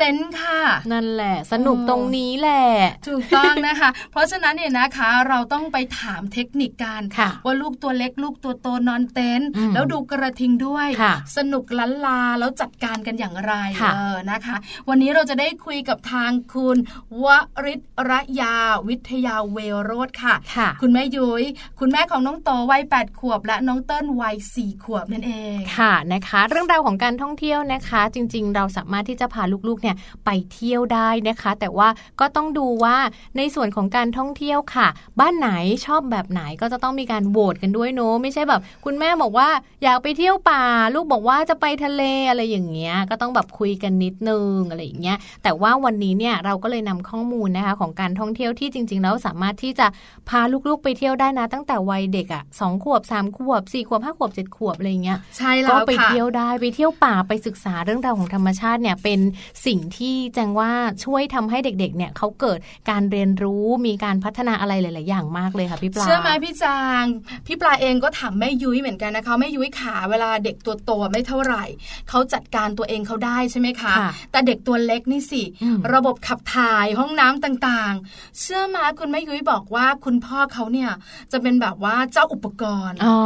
[0.00, 0.60] เต็นท์ค่ะ
[0.92, 2.64] นั่นแหละ สนุกตรงนี้แหละ
[3.08, 14.56] ถูกต้องนะคะ เพราะฉะนั้นเนี่ยนะคะเราต้องไปถามเทคนิคกันค่ะว่าลูกตัวเล็กลูกตัวโตนอนเต็นท์อืมแล้วดูกระทิงด้วยค่ะสนุกล้านลาแล้วจัดการกันอย่างไรค่ะเออนะคะ
[14.88, 16.76] วันนี้เราจะได้คุยกับทางคุณ
[17.24, 17.26] ว
[17.64, 18.54] ริศระยา
[18.88, 21.44] วิทยาเวโรธค่ะค่ะ คุณแม่ยุย้ย
[21.80, 29.89] คุณแม่ของน้องโตวัยแปดขวบ และน้องเติ้ลวัยสี่ขวบนั่นเองค่ะนะคะ เรื่องราวของการท่องเที่ยวนะคะ จริง ๆ เราสามารถที่จะพาลูกๆเนี่ย
[30.24, 31.88] ไปเที่ยวได้นะคะ แต่ว่า
[32.20, 32.96] ก็ต้องดูว่า
[33.36, 34.88] ในส่วนของการท่องเที่ยวค่ะ
[35.20, 35.50] บ้านไหน
[35.86, 39.48] ชอบแบบไหนก็จะต้องมีการโหวตกันด้วยเนอะไม่ใช่แบบ คุณแม่บอกว่า
[39.82, 40.62] อยากไปเที่ยวป่า
[40.94, 49.86] ลูกบอกว่าจะไปทะเลอะไรอย่างเงี้ยก็ต้องแบบคุยกันนิดนึงอะไรอย่างเงี้ยแต่ว่าวันนี้เนี่ยเราก็เลยนำข้อมูลนะคะของการท่องเที่ยวที่จริง ๆ แล้วสามารถที่จะ
[50.28, 59.20] พาลูกๆไปเที่ยวได้นะ ตั้งแต่วัยเด็กอะ่ะสองขวบสามขวบสี่ขวบห้าขวบเจ็ดขวบอะไรอย่างเงี้ยใช่แล้ก็วไปค่ะเที่ยวได้ไปเที่ยวป่าไปศึกษาเรื่องราวของธรรมชาติเนี่ยเป็น
[59.66, 60.70] สิ่งที่แจงว่า
[61.04, 62.58] ช่วยทำให้เด็กๆ เนี่ยเขาเกิด
[62.90, 67.04] การเรียนรู้มีการพัฒนาอะไรหลาย ๆ อย่างมากเลยค่ะพี่ปลาเชื่อไหมพี่จาง
[67.46, 71.64] พี่ปลาเองก็ถามแม่ยุ้ยเหมือนกันนะคะแม่ยุ้ยขาเวลาเด็กตัวโตไม่เท่าไหร่
[72.08, 80.90] เขาจัดการตัวเองเขาได้ใช่ไหมคะค่ะแต่เด็กตัวเล็กนี่สิอืมระบบขับถ่ายห้องน้ำต่างๆ เชื่อไหมาคุณแม่ยุ้ยบอกว่าคุณพ่อเขาเนี่ย
[81.32, 83.16] จะเป็นแบบว่าเจ้าอุปกรณ์อ๋อ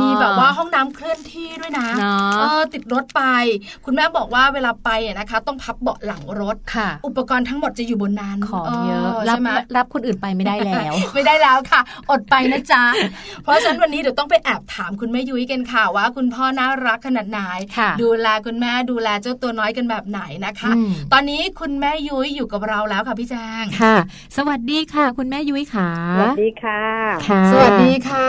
[0.00, 3.22] มีแบบว่าห้องน้ำเคลื่อนที่ด้วยนะเนอะเออติดรถไป
[3.84, 11.80] คุณแม่บอกว่าเวลาไปอะนะคะ ต้องพับเบาะหลังรถค่ะ อุปกรณ์ทั้งหมดจะอยู่บนนั้นของเยอะรับใช่ไหมรับคนอื่นไปไม่ได้แล้ว ไม่ได้แล้วค่ะ
[12.10, 12.82] อดไปนะจ๊ะ
[13.42, 17.40] เพราะฉะนั้นวันนี้เดี๋ยวต้องไปแอบถามคุณแม่ยุ้ยกันค่ะว่า คุณพ่อน่ารักขนาดไหน
[17.76, 23.96] ค่ะดูแลคุณแม่ดูแลเจ้าตัวน้อยกันแบบไหนนะคะอืมตอนนี้คุณแม่ยุ้ยอยู่กับเราแล้วค่ะพี่แจงค่ะ
[24.36, 26.82] สวัสดีค่ะ คุณแม่ยุ้ยขาสวัสดีค่ะ
[27.28, 28.28] ค่ะ สวัสดีค่ะ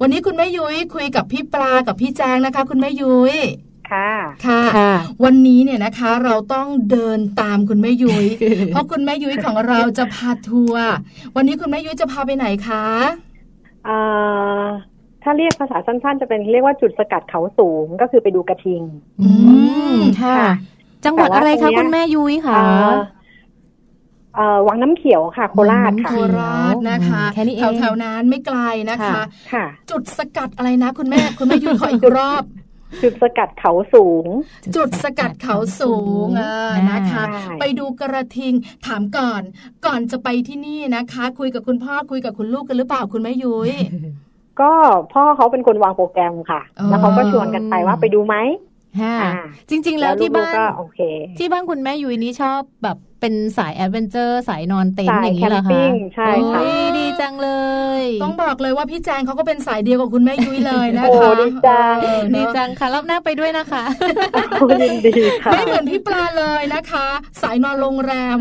[0.00, 3.36] วันนี้คุณแม่ยุ้ยคุยกับพี่ปลากับพี่แจงนะคะ คุณแม่ยุ้ย
[3.92, 4.10] ค่ะ
[4.46, 4.92] ค่ะค่ะ
[5.24, 8.24] วันนี้เนี่ยนะคะเราต้องเดินตามคุณแม่ยุ้ย
[8.72, 10.86] เพราะคุณแม่ยุ้ยของเราจะพาทัวร์
[11.36, 12.84] วันนี้คุณแม่ยุ้ยจะพาไปไหนคะ
[13.84, 13.98] เอ่
[14.60, 14.62] อ
[15.22, 18.82] ถ้าเรียกภาษาสั้น ๆ จะเป็นเรียกว่าจุดสกัดเขาสูงก็คือไปดูกระทิง
[19.20, 19.30] อื
[19.94, 20.52] มค่ะค่ะ
[21.04, 22.62] จังหวัดอะไรแต่คะว่าตรงเนี้ยคุณแม่ยุ้ยเอ่ค่ะอ
[24.34, 28.58] เอ่อวังน้ำเขียวค่ะ โคราชวังน้ำค่ะโคราชนะคะแค่นี้เองแถวๆนั้นไม่ไกล
[28.90, 29.22] นะคะค่ะ
[29.52, 32.42] ค่ะ จุดสกัดอะไรนะ คุณแม่คุณแม่ยุ้ยขออีกรอบ
[33.02, 34.26] จุดสกัดเขาสูง
[34.76, 35.94] จุดสกัดเขาสู
[36.26, 38.52] งเออนะคะใช่ไปดูกระทิง
[38.86, 39.42] ถามก่อน
[39.86, 43.72] ก่อนจะไปที่นี่นะคะ คุยกับคุณพ่อคุยกับคุณลูกกันหรือเปล่าคุณแม่ยุ้ย
[44.60, 44.72] ก็
[45.12, 48.36] พ่อเขาเป็นคนวางโปรแกรมค่ะอ๋อแล้วเขาก็ชวนกันไปว่าไปดูไหม
[49.00, 49.32] ค่ะอ่า
[49.68, 51.00] จริง ๆ แล้วที่ลูบ้ากๆก็นโอเค
[51.38, 52.96] ที่บ้านคุณแม่ยุ้ยนี้ชอบแบบ
[53.26, 57.50] เป็นสายแอดเวนเจอร์ สายนอนเต็นท์สายอย่างนี้เหรอแคมปิ้คะงใช่ค่ะโอ้ยดีจังเล
[58.02, 63.84] ย ต้องบอกเลยว่าพี่แจงเขาก็เป็นสายเดียวกับคุณแม่ยุ้ยเลยนะโอ้คะดีจังเออดีเนอะจังค่ะรอบหน้าไปด้วยนะคะ
[64.82, 65.12] ยินดี
[65.42, 67.06] ค่ะไม่เหมือนพี่ปลาเลยนะคะ
[67.42, 68.40] สายนอนโรงแรม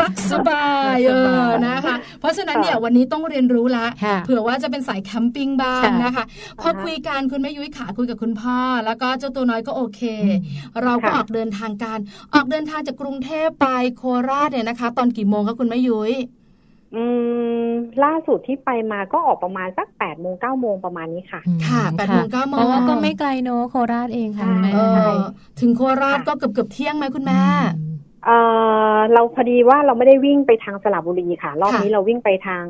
[0.00, 1.12] รักสบายเอ
[1.44, 6.24] อนะคะ เพราะฉะนั้นเนี่ยวันนี้ต้องเรียนรู้ละค่ะเผื่อว่าจะเป็นสายแคมปิ้งบ้างค่ะนะคะ
[6.60, 10.00] พอคุยกันคุณแม่ยุ้ยขาคุยกับคุณพ่อ แล้วก็เจ้าตัวน้อยก็โอเค
[10.82, 11.98] เราก็ค่ะออกเดินทางกัน
[12.34, 13.66] ออกเดินทางจากกรุงเทพไป
[13.96, 16.12] โคราชเนี่ยนะคะ ตอนกี่โมงคะคุณแม่ยุ้ย
[16.94, 17.04] อื
[17.66, 17.68] ม
[18.04, 24.78] ล่าสุดที่ไปมาก็ออกประมาณสักแปดโมงเก้าโมงประมาณนี้ค่ะ ค่ะแปดโมงเก้าโมงเพราะว่าก็ไม่ไกลเนอะโคราชเองค่ะคุณแม่เอ
[25.10, 25.14] อ
[25.60, 27.40] ถึงโคราชก็เกือบเกือบๆเที่ยงไหมคุณแม่
[28.24, 28.38] เอ่
[28.94, 32.64] อเราพอดีว่าเราไม่ได้วิ่งไปทางสระบุรีค่ะ รอบนี้เราวิ่งไปทาง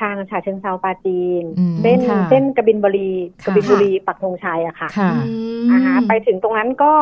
[0.00, 5.18] ทางฉะเชิงเซาปาจีนอืมเส้นค่ะเส้นกบินบุรีกค่ะบินบุรีปักธงชัยอะค่ะค่ะอื
[5.66, 6.92] มอ่าฮะไปถึงตรงนั้นก็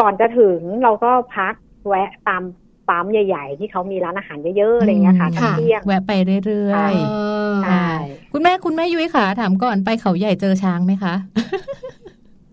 [0.00, 1.54] ก่อนจะถึงเราก็พัก
[1.88, 2.42] แวะตาม
[2.88, 6.12] ปั๊มใหญ่ ๆ ที่เขามีร้านอาหารเยอะๆอะไรเงี้ยค่ะอืมตอนเที่ยงแวะไป
[6.46, 7.14] เรื่อค่ะยเอ
[7.50, 11.14] อใช่ๆคุณแม่คุณแม่ยุ้ยขาถามก่อนไปเขาใหญ่เจอช้างไหมคะ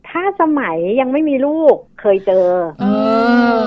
[0.09, 2.45] ถ้าสมัยยังไม่มีลูก เคยเจอ
[2.81, 2.85] เอ
[3.59, 3.61] อ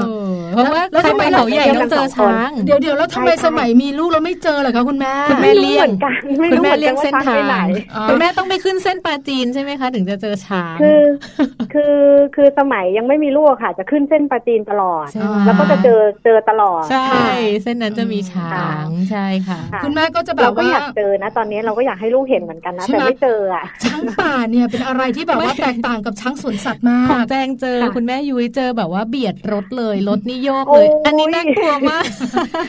[0.55, 11.03] เพราะว่าแล้วใครทำไมไปเขาใหญ่ต้องเจอช้าง เดี๋ยวเดี๋ยวแล้วทำไมใช่ใช่สมัยมีลูกเราไม่เจอเหรอคะคุณแม่คุณแม่เลี่ยงไรู้หมือนกันไม่คุณรู้แม่หอนเลี่ยงกัเส้นว่าทาไปไหนงอ๋อคุณแม่ต้องไปขึ้นเส้นปลาจีนใช่ไหมคะ ถึงจะเจอช้างคือ
[11.75, 11.99] คือ
[12.37, 17.19] คือสมัยยังไม่มีลูกค่ะ จะขึ้นเส้นปลาจีนตลอดใช่ไหมแล้วก็จะเจอเจอตลอดใช่
[17.63, 18.51] เส้นนั้นจะมีช้า
[18.85, 32.05] งใช่ค่ะค่ะคุณแม่ก็จะแบเราบก็ว่าอยากเจอนะ ตอนนี้เราก็อยากให้ลูกเห็นเหมือนกันนะใช่ไหมแต่ไม่เจออะช้างป่าเนี่ยเป็นอะไรที่แบบว่าแตกต่างกับช้างสวนสัตว์มาของกแจงเจอค่ะคุณแม่ยุ้ยเจอแบบว่าเบียดรถเลยรถนี่โยกโอ้เลยยอันนี้น่ากลัวมาก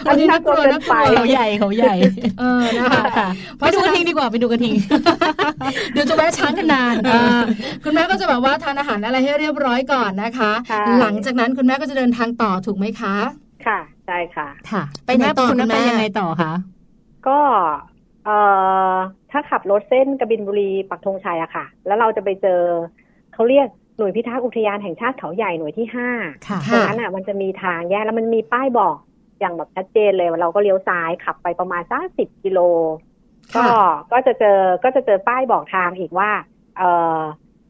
[0.07, 1.95] อันนี้น่ากลัวเกินไปเขาใหญ่เขาใหญ่
[2.39, 4.73] เออนะคะค่ะเพไปราะดูฉะกระนั้นทิงดีกว่าไปดูกระทิง
[5.93, 7.41] เดี๋ยวจะแวะช้างกันนานอ่า
[7.83, 13.15] คุณแม่ก็จะแบบว่าทานอาหารอะไรให้เรียบร้อยก่อนนะคะใช่หลังจากนั้นคุณแม่ก็จะเดินทางต่อถูกไหมคะ
[13.65, 16.53] ค่ะใช่ค่ะ ค่ะ ไปไหนต่อคุณคุณแม่แม่ไปยังไงต่อคะ
[17.27, 17.39] ก็
[18.25, 18.37] เอ่
[18.93, 18.95] อ
[19.31, 22.61] ถ้าขับรถเส้นกบินบุรีปักธงชัยอะค่ะ แล้วเราจะไปเจอ
[23.33, 26.09] เขาเรียก หน่วยพิทักษ์อุทยานแห่งชาติเขาใหญ่หน่วยที่ห้า
[26.47, 28.95] ค่ะตรงนั้นอะมันจะมีทางแยกแล้วมันมีป้ายบอก
[29.39, 32.59] อย่างแบบชัดเจนเลยว่าเราก็เลี้ยวซ้ายขับไปประมาณสักสิบกิโล
[33.55, 36.31] ก็ค่ะก็จะเจอก็จะเจอป้ายบอกทางอีกว่า
[36.77, 36.83] เอ
[37.17, 37.19] อ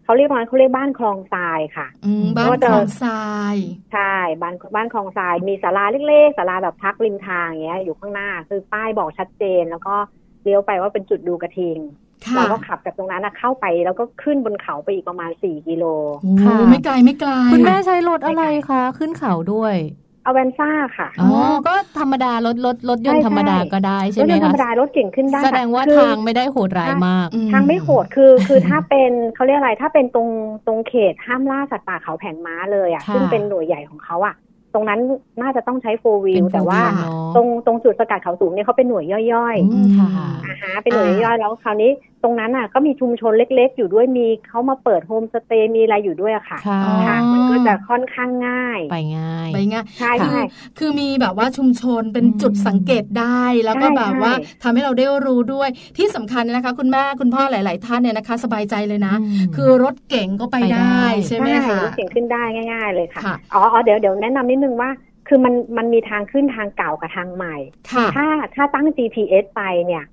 [0.03, 3.55] เขาเรียกว่าเขาเรียกบ้านคลองทรายค่ะอืมบ้านก็จะคลองทราย
[3.93, 9.95] ใช่บ้านบ้านคลองทราย มีศาลาเล็กๆศาลาแบบพักริมทางอย่างเงี้ย อยู่ข้างหน้า คือป้ายบอกชัดเจนแล้วก็
[10.43, 12.04] เลี้ยวไปว่าเป็นจุดดูกระทิงค่ะ
[12.35, 15.85] เราก็ขับจากตรงนั้นนะเข้าไปแล้วก็ขึ้นบนเขาไปอีกประมาณสี่กิโล
[16.23, 19.75] โอ้ค่ะไม่ไกลไม่ไกลคุณแม่ใช้รถอะไรคะขึ้นเขาด้วย
[20.23, 21.29] เอาแวนซ่าค่ะ อ๋อ
[21.67, 30.29] ก็ธรรมดารถรถรถยนต์ใช่ธรรมดาใช่ก็ได้ใช่รถไหมยนต์ธรคะรมดารถเก่งขึ้นได้ แสดงว่าคือทางไม่ได้โหดร้ายมากอืทางไม่โหดคือคือถ้าเป็นเขาเรียกอะไรถ้าเป็นตรง
[30.67, 34.35] ตรงเขตห้ามล่าสัตว์ป่าเขาแผงม้าเลยอะค่ะซึ่งเป็นหน่วยใหญ่ของเขาอะ
[34.75, 34.99] ตรงนั้น
[35.41, 41.91] น่าจะต้องใช้โฟวิเป็ลนแต่ว่าเนอะตรงตรงจุดสกัดเขาสูงเนี่ยเขาเป็นหน่วยย่อยๆอืมค่ะอ่าฮะเป็นหน่วยย่อยๆแล้วคราวนี้
[42.25, 50.41] ตรงนั้นอะก็มีชุมชนเล็ก ๆ อยู่ด้วยมีเขามาเปิดโฮมสเตย์มีอะไรอยู่ด้วยอะค่ะค่ะอ๋อทางมันก็จะค่อนข้างง่าย ไปง่ายไปง่ายใช่คือใช่
[50.77, 64.89] คือมีแบบว่าชุมชนเป็นอืมจุดสังเกตได้แล้วก็ใช่แบบว่าใช่ทำให้เราได้รู้ด้วยที่สำคัญนะคะ คุณแม่คุณพ่อหลาย ๆ ท่านเนี่ยนะคะ สบายใจเลยนะอืมคือรถเก๋งก็ไปไปได้ได้ใช่ไหมคะรถเก่งขึ้นได้ง่าย ๆ เลยค่ะค่ะอ๋ออ๋อเดี๋ยวเดี๋ยวแนะนำนิดนึงว่า
[65.27, 67.55] คือมันมันมีทางขึ้นทางเก่ากับทางใหม่
[67.91, 70.03] ค่ะถ้าถ้าตั้ง GPS ไปเนี่ย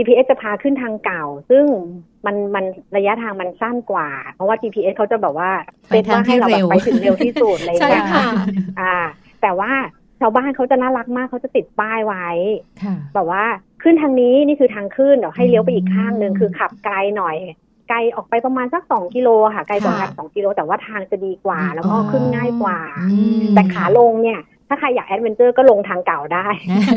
[0.00, 1.64] GPS จะพาขึ้นทางเก่า ซึ่ง
[2.26, 2.64] มันมัน
[2.96, 5.50] ระยะทางมันสั้นกว่า เพราะว่า GPS เขาจะแบบว่า
[5.88, 8.24] ไปทางที่ให้เราเร็แบบวไปถึงเร็วที่สุดอะไรอย่างใช่เงี้ยค่ะ
[8.80, 8.94] อ่า
[9.42, 9.70] แต่ว่า
[10.20, 12.28] ชาวบ้านเขาจะน่ารักมากเขาจะติดป้ายไว้
[12.82, 13.44] ค่ะแบบว่า
[13.82, 17.36] ขึ้นทางนี้นี่คือทางขึ้นเดี๋ยวให้เลี้ยวไปอีกข้างหนึ่งอืมคือขับไกลหน่อย
[17.88, 22.78] ไกลออกไปประมาณสักสองกิโลค่ะไกลกว่าค่ะกันสองกิโลแต่ว่าทางจะดีกว่า แล้วก็อ๋อขึ้นง่ายกว่า
[23.12, 24.40] อืมแต่ขาลงเนี่ย
[24.72, 26.46] ถ้าใครอยาก adventure ก็ลงทางเก่าได้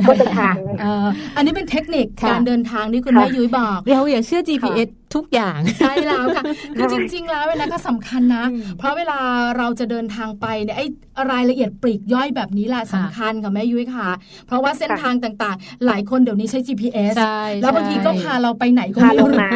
[0.07, 6.43] ก็จะทางเอออันนี้เป็นเทคนิคค่ะการเดินทางที่คุณแม่ยุ้ยบอก เราอย่าเชื่อ GPS ทุกอย่างใช่แล้วค่ะ
[6.77, 9.19] คือจริง ๆ แล้วเนี่ยนะคะสำคัญนะอืมเพราะเวลา
[9.57, 10.85] เราจะเดินทางไปเนี่ยไอ้
[11.31, 14.09] รายละเอียดปลีกย่อยแบบนี้แหละค่ะสำคัญค่ะแม่ยุ้ยค่ะ
[14.47, 19.51] เพราะว่าเส้นทางต่างๆ ค่ะ หลายคนเดี๋ยวนี้ใช้ GPS ใช่แล้วบางทีก็พาเราไปไหนก็พาไม่รู้พาลงน้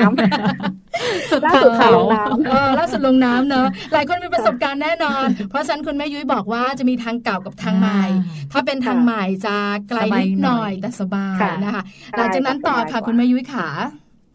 [0.63, 8.01] ำล่าสุดทางสุดพาเขาลงน้ำเออล่าสุดลงน้ำเนอะหลายคนมีประสบการณ์แน่นอน เพราะฉะนั้นคุณแม่ยุ้ยบอกว่าจะมีทางเก่ากับทางใหม่
[8.51, 9.55] ถ้าเป็นทางใหม่จะ
[9.89, 13.67] ไกลนิดหน่อยแต่สบายค่ะนะคะใช่หลังจากนั้นต่อสบายค่ะกว่าคุณแม่ยุ้ยขา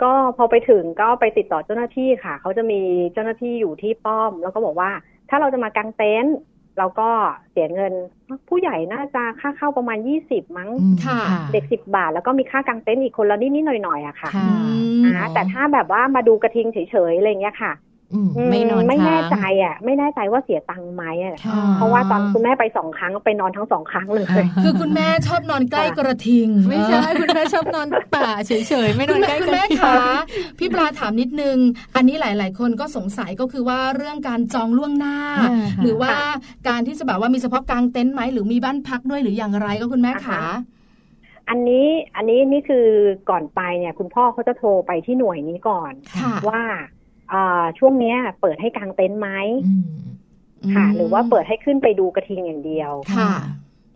[0.03, 2.81] ก็พอไปถึงก็ไปติดต่อเจ้าหน้าที่ค่ะ เขาจะมี
[3.12, 4.91] เจ้าหน้าที่อยู่ที่ป้อม แล้วก็บอกว่า
[5.31, 6.37] ถ้าเราจะมากางเต็นท์
[6.79, 7.11] เราก็
[7.51, 7.93] เสียเงิน
[8.49, 11.21] ผู้ใหญ่น่าจะค่าเข้าประมาณยี่สิบมั้งอืมค่ะ
[11.53, 14.51] เด็กสิบบาท แล้วก็มีค่ากางเต็นท์อีกคนละนิดๆหน่อยๆอะค่ะค่ะ
[15.05, 16.79] มอ่าแต่ถ้าแบบว่ามาดูกระทิงเฉ
[17.11, 17.91] ยๆอะไรเงี้ยค่ะอืมอื
[18.51, 24.27] ไม่นอนไม่แน่ค้างใจอะ ไม่แน่ใจว่าเสียตังค์ไหมอะค่ะเพราะว่าตอนคุณแม่ไปสองครั้งไปนอนทั้งสองครั้งเลย
[24.62, 28.53] คือคุณแม่ชอบนอนใกล้กระทิง ไม่ใช่คุณแม่ชอบนอนป่าเฉ
[28.87, 29.96] ยๆไม่นคุอนณใกแม่ล้คุณกันแม่คะ
[30.59, 31.57] พี่ปลาถามนิดนึง
[31.96, 36.12] อันนี้หลาย ๆ คนก็สงสัยก็คือว่าเรื่องการจองล่วงหน้าอ่าค่ะหรือว่า
[36.68, 40.40] การที่จะแบบว่ามีเฉพาะกลางเต็นท์ไหมหรือมีบ้านพักด้วยหรืออย่างไรก็คุณแม่ขา
[41.48, 42.87] อันนี้อันนี้นี่คือ
[43.31, 46.81] ก่อนไปเนี่ย คุณพ่อเขาจะโทรไปที่หน่วยนี้ก่อนค่ะว่าอ่า
[47.79, 49.29] ช่วงเนี้ยเปิดให้กางเต็นท์ไหม
[49.66, 49.85] อืม
[50.75, 53.31] ค่ะ หรือว่าเปิดให้ขึ้นไปดูกระทิงอย่างเดียวค่ะ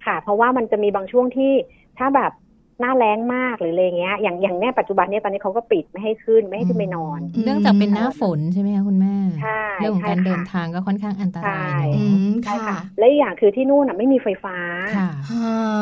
[0.07, 1.53] ค่ะ เพราะว่ามันจะมีบางช่วงที่
[1.99, 2.33] ถ้าแบบ
[2.81, 14.57] หน้าแรงมากหรืออะไรเงี้ย อย่างอย่างเนี้ยปัจจุบันเนี้ยตอนนี้เขาก็ปิดไม่ให้ขึ้นไม่ให้ขึ้นไปนอนอืมเนื่องจากเป็นหน้าฝนใช่ไหมคะคุณแม่ใช่เรื่องของใช่การเดินค่ะทางก็ค่อนข้างอันตรายอืเนอะมใช่ค่ะค่ะและอีกอย่างคือที่นู่นอะไม่มีไฟฟ้า
[14.96, 15.09] ค่ะ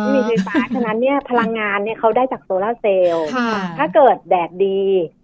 [0.01, 5.24] ไม่มีไฟฟ้าฉะนั้นเนี่ยพลังงานเนี่ยเขาได้จากโซลาร์เซลล์ค่ะถ้าเกิดแดดดีค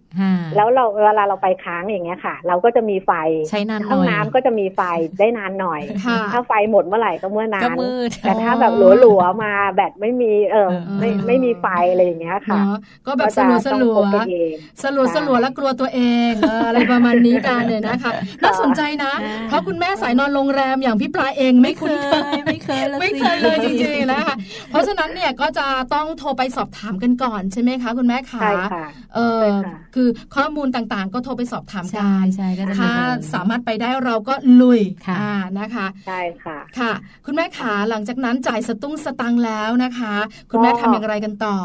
[0.55, 3.11] แล้วเราเวลาเราไปค้างอย่างเงี้ยค่ะ เราก็จะมีไฟ
[3.49, 4.81] ใช้นานหห้น่องอยน้ำก็จะมีไฟ
[5.19, 10.69] ได้นานหน่อยค่ะถ้าไฟหมดเมื่อไหร่ก็เมื่อนั้ก็นมืดแต่ถ้าแบบหลัวๆมาแบตไม่มีเออ
[10.99, 18.11] ไม่เออไม่มีไฟอะไรอย่างเงี้ยค่ะเนาะก็แบบสจะลัวสต้องลัพวกไปเองสลัวสลัวแล้วกลัวตัวเองเอออะไรประมาณนี้กันเนี่ยนะคะ
[18.43, 24.35] น่าสนใจนะอ่าเพราะคุณแม่สายนอนโรงแรมอย่างพี่ปลาเองไม่คุ้นเคยไม่เคยละไม่สิเคยเลยจริงๆนะคะ
[24.69, 32.91] เพราะฉะนั้นเนี่ยก็จะต้องโทรไปสอบถามกันก่อนใช่ไหมคะคุณแม่คะใช่ค่ะเออใช่ค่ะคือข้อมูลต่างๆ ก็โทรไปสอบถามกัใช่นใช่ก็จะถ้า
[33.33, 36.91] สามารถไปได้เราก็ลุยค่ะอ่านะคะใช่ค่ะค่ะ
[37.25, 40.15] คุณแม่ขาหลังจากนั้นจ่ายสตุ้งสตังค์แล้วนะคะ
[40.51, 41.57] คุณแม่ก็ทำอย่างไรกันต่อ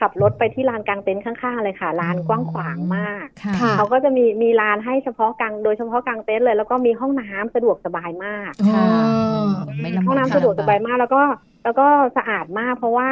[0.00, 9.04] ขับรถไปที่ลานกลางเต็นท์ข้างๆเลยค่ะลานกว้างขวางมากค่ะค่ะเขาก็จะมีมีลานให้เฉพาะกลางโดยเฉพาะกลางเต็นท์เลย แล้วก็มีห้องน้ำสะดวกสบายมากค่ะอ๋
[9.42, 9.46] อ
[9.80, 11.22] ไม่ลำบากห้องน้ำสะดวกสบายมากแล้วก็
[11.64, 13.10] แล้วก็สะอาดมากเพราะว่า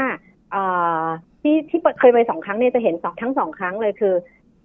[0.53, 0.63] เอ่
[1.01, 1.05] อ
[1.43, 4.15] ที่ที่เคยไปสองครั้งเนี่ยจะเห็นสองทั้งสองครั้งเลยคือ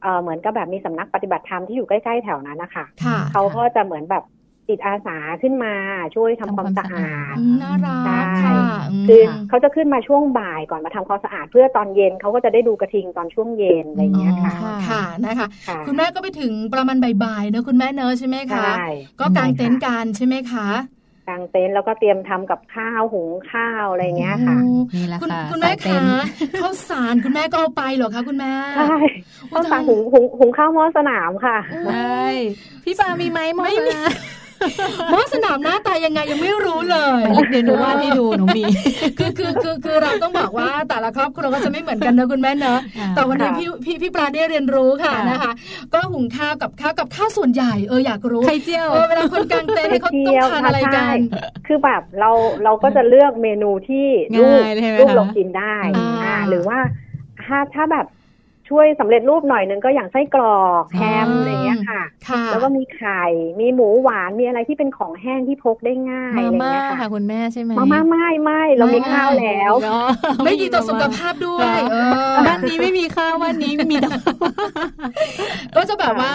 [0.02, 4.24] เอ่อเหมือนกับแบบมีสำนักปฏิบัติธรรมที่อยู่ใกล้ๆแถวนั้นนะคะค่ะเขาก็จะเหมือนแบบ
[4.68, 5.74] จิตอาสาขึ้นมา
[6.16, 18.86] ช่วยทำความสะอาดอืมน่ารักใช่ค่ะมคือเขาจะขึ้นมาช่วงบ่ายก่อนมาทำความสะอาด เพื่อตอนเย็นเขาก็จะได้ดูกระทิงตอนช่วงเย็นอะไรอย่างเงี้ยค่ะอ๋อค่ะนะคะค่ะคุณแม่ก็ไปถึงประมาณบ่ายๆเนอะคุณแม่เนอะใช่ไหมคะใช่
[19.20, 20.68] ก็กางเต็นท์กันใช่ไหมคะ
[21.32, 26.04] กางเต็นท์แล้วก็เตรียมทำกับข้าวหุงข้าวอะไรอย่างเงี้ยค่ะโอ้นี่แหละคุณค่ะคุณแม่สายเต็คะม
[26.62, 28.98] ข้าวสารคุณแม่ก็เอาไปเหรอคะคุณแม่ใช่
[29.52, 32.24] ข้าวสารหุงหุงหุงข้าวหม้อสนามค่ะใช่
[32.84, 34.41] พี่ปามีไหมหมอไม่มีสนะห
[35.12, 38.64] ม้อสนามหน้าตายังไงยังไม่รู้เลยเดี๋ยวหนูวาดให้ดูหนูมี
[39.18, 45.52] คือคือคือคือเราต้องบอกว่าแต่ละครอบครัวก็จะไม่เหมือนกันนะคุณแม่เนอะค่ะแต่วันนี้ค่ะพี่พี่พี่ปลาได้เรียนรู้ค่ะค่ะนะคะ
[45.94, 52.32] ก็หุงข้าวกับข้าวกับข้าวส่วนใหญ่เอออยากรู้ไข่เจียวเออเวลาคนกลางเต็นท์เนี่ยเขาต้องทานอะไรกันใช่คือแบบเรา
[52.64, 56.78] เราก็จะเลือกเมนูที่ลูกง่ายเลยใช่ไหมลูกคะเรากินได้อ่าอ่าหรือว่า
[57.46, 58.06] ถ้าถ้าแบบ
[58.72, 63.24] ช่วยสำเร็จรูปหน่อยนึงก็อย่างไส้กรอกแฮมอ่าอะไรอย่างเงี้ยค่ะค่ะ แล้วก็มีไข่
[63.60, 70.08] มีหมูหวาน มีอะไรที่เป็นของแห้งที่พกได้ง่ายมาอะไรม่าเงี้ยค่ะค่ะคุณแม่ใช่ไหมมาม่าไม่ไม่เรามีข้าวแล้วเนอะ
[70.46, 71.96] ไม่ดีต่อสุขภาพด้วยเอ
[72.32, 74.10] อบ้านนี้ไม่มีข้าวบ้านนี้มีแต่
[75.76, 76.34] ก็จะแบบว่า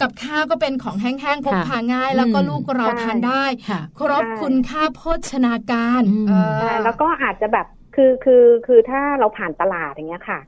[0.00, 10.40] กับข้าวก็เป็นของแห้งๆพกพาง่าย แล้วก็อืมลูกเราทานได้ค่ะครบคุณค่าโภชนาการอืมเออใช่แล้วก็อาจจะแบบคือคือคือถ้าเราผ่านตลาดอย่างเงี้ยค่ะ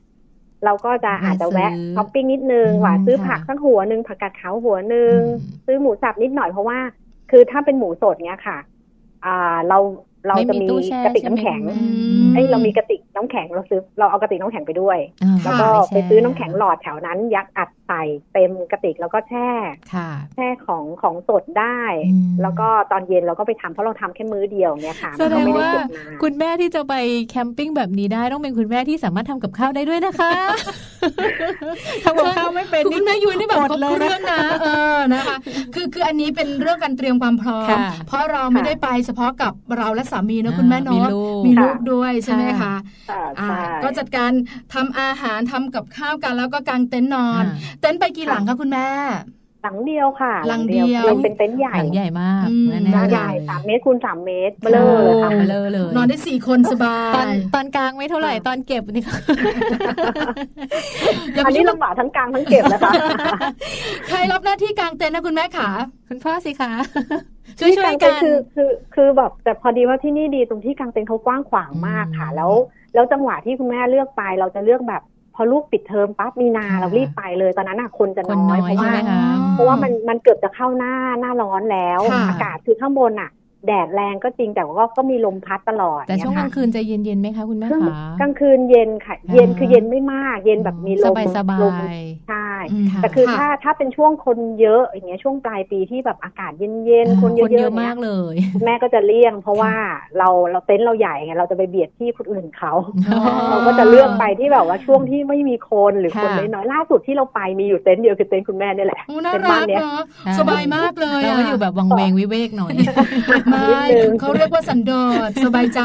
[0.65, 6.77] เราก็จะอาจจะแวะซื้อช้อปปิ้งนิดนึงอืมว่าซื้อค่ะผักสักหัวหนึ่งผักกาดขาวหัวหนึ่งอืมซื้อหมูสับนิดหน่อยเพราะว่า
[7.31, 8.57] คือถ้าเป็นหมูสดเงี้ยค่ะ
[9.25, 9.77] อ่าเรา
[10.27, 11.87] เราจะมีตู้แช่กระติกใช่ไหมน้ำแข็งคุณอื
[12.19, 19.49] แม่มเอ้ยเรามีกระติกน้ำแข็งเราซื้อเราเอากระติกน้ำแข็งไปด้วยอ่าแล้วก็ค่ะไปซื้อน้ำแข็งหลอดแถวนั้น ยัดอัดใส่เต็มกระติกแล้วก็แช่
[19.93, 21.79] ค่ะแช่ของของสดได้
[22.11, 26.93] อืมแล้วก็ตอนเย็นเราก็ไปทำเพราะเราทำแค่มื้อเดียวเนี่ยค่ะแสดมันงก็ไม่ได้ว่าเก็บนานคุณแม่ที่จะไป
[27.29, 30.33] แคมปิ้งแบบนี้ได้ต้องเป็นคุณแม่ที่สามารถทำกับข้าวได้ด้วยนะคะ
[32.03, 35.37] ทำกับข้าวไม่เป็นคุณแม่ยุ้ยนี่แบบอดครบเลยเครื่องนะเออนะคะ
[35.73, 42.73] คือคืออันนี้เป็นเรื่องการเตรียมความพร้อมค่ะเพราะเราไม่ได้ไปเฉพาะกับเราและสามีนะอ่าคุณแม่เนาะมีลูกมีลูกด้วยใช่ไหมคะ
[43.09, 44.31] ค่ะอ่าใช่ก็จัดการ
[44.73, 48.87] ทำอาหารทำกับข้าวกันแล้วก็กางเต็นท์นอนอ่าเต็นท์ไปกี่หลังคะคุณแม่
[49.65, 59.17] หลังเดียวค่ะหลังเดียวเราเป็นเต็นท์ใหญ่หลังใหญ่มากอืมแน่ๆใหญ่สามเมตรคูณสามเมตรเบลอเลยค่ะเบลอเลย นอนได้สี่คนสบาตอนยตอนกลางไม่เท่าไหร่ตอนเก็บนี่ค่ะ
[61.33, 62.91] อย่าอัไปนคินี้ดว่าลำบากทั้งกลางทั้งเก็บนะคะ
[64.07, 65.69] ใครรับหน้าที่กางเต็นท์นะคุณแม่ขา
[66.09, 66.71] คุณพ่อสิคะ
[67.59, 72.51] ช่วยช่วยที่กักานงเต็นท์คือคือคือแบบแต่พอดีว่าที่นี่ดีตรงที่กางเต็นท์เขากว้างขวางมากค่ะอืมแล้ว
[72.93, 75.01] แล้วจังหวะที่คุณแม่เลือกไป เราจะเลือกแบบ
[75.35, 83.29] พอลูกปิดเทอมปั๊บมีนาค่ะเรารีบไปเลยตอนนั้นน่ะคนจะคนน้น้ออยยเพราะใช่ว่าไหมคะเพราะว่ามันมันเกือบจะเข้าหน้าหน้าร้อนแล้วค่ะอากาศคือข้างบนอะ
[83.67, 91.97] แดดแรงก็จริงแต่ว่าก็มีลมพัดตลอด แต่ช่วงกเนี่ยลางค่ะคืนจะเย็นๆไหมคะคุณแม่ช่วงคะกลางคืนเย็นค่ะ เย็นคือเย็นไม่มาก เย็นแบบมีลสมบายสบาลมย
[92.29, 98.35] ใช่อืมค่ะแต่คือค่ะถ้าถ้าเป็นช่วงคนเยอะอย่างเงี้ยช่วงปลายปีที่แบบอากาศเย็นๆคนเยคนเยอะอะๆมาเนี้กยเลย
[98.65, 99.73] แม่ก็จะเลี่ยง เพราะว่า
[100.17, 102.73] เราเราเต็นท์เราใหญ่ไงเราจะไปเบียดที่คนอื่นเขา
[103.07, 112.73] อ๋อเราก็จะเลือกไปที่แบบว่าช่วงที่ไม่มีคนหรือคนค่ะน้อยๆล่าสุดที่เราไปมีอยู่เต็นท์เดียวคือเต็นท์คุณแม่นี่แหละโอ้น่าเป็นรับ้านกเนี้ยเนาะค่ะสบายมากเลยเราอะก็อยู่แบบวังเวงวิเวกหน่อย
[113.61, 114.91] ไม่นิดนึงเขาเรียกว่าสันโด
[115.27, 115.81] ษสบายใจ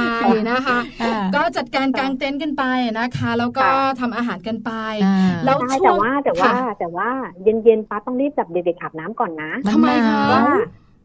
[0.50, 2.62] นะคะค่ะก็จัดการกางเต็นท์กันไป
[2.98, 4.70] นะคะ แล้วก็ค่ะทำอาหารกันไป
[5.04, 7.08] อ่าแล้วใช่ช่วแต่งว่าแต่ว่าค่ะแต่ว่า
[7.42, 10.42] เย็นๆป้าต้องรีบจับเด็กๆอาบน้ำก่อนนะมันทำไมคะหนาวว่า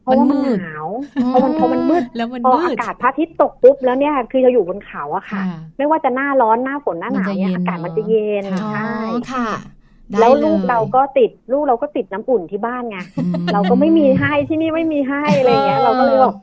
[0.02, 0.86] เพราะว่ามัมันนมืดหนาว
[1.28, 9.48] เพราะมันเพราะมันมืดแล้วมันพอมือาดกาศพระอาทิตย์ตกปุ๊บแล้วเนี่ยคือเราอยู่บนเขาอะค่ะค่ะไม่ว่าจะหน้าร้อนหน้าฝนหน้าหนาวเนี่ยมันจะเย็นอากาศมันจะเย็นค่ะใช่อ๋อค่ะ
[10.10, 16.34] ได้แล้วลูกยเราก็ติดลูกเราก็ติดน้ำอุ่นที่บ้านไงอืมเราก็ไม่มีให้ที่นี่ไม่มีให้อะไรเงี้ยเออเราก็เลยบอก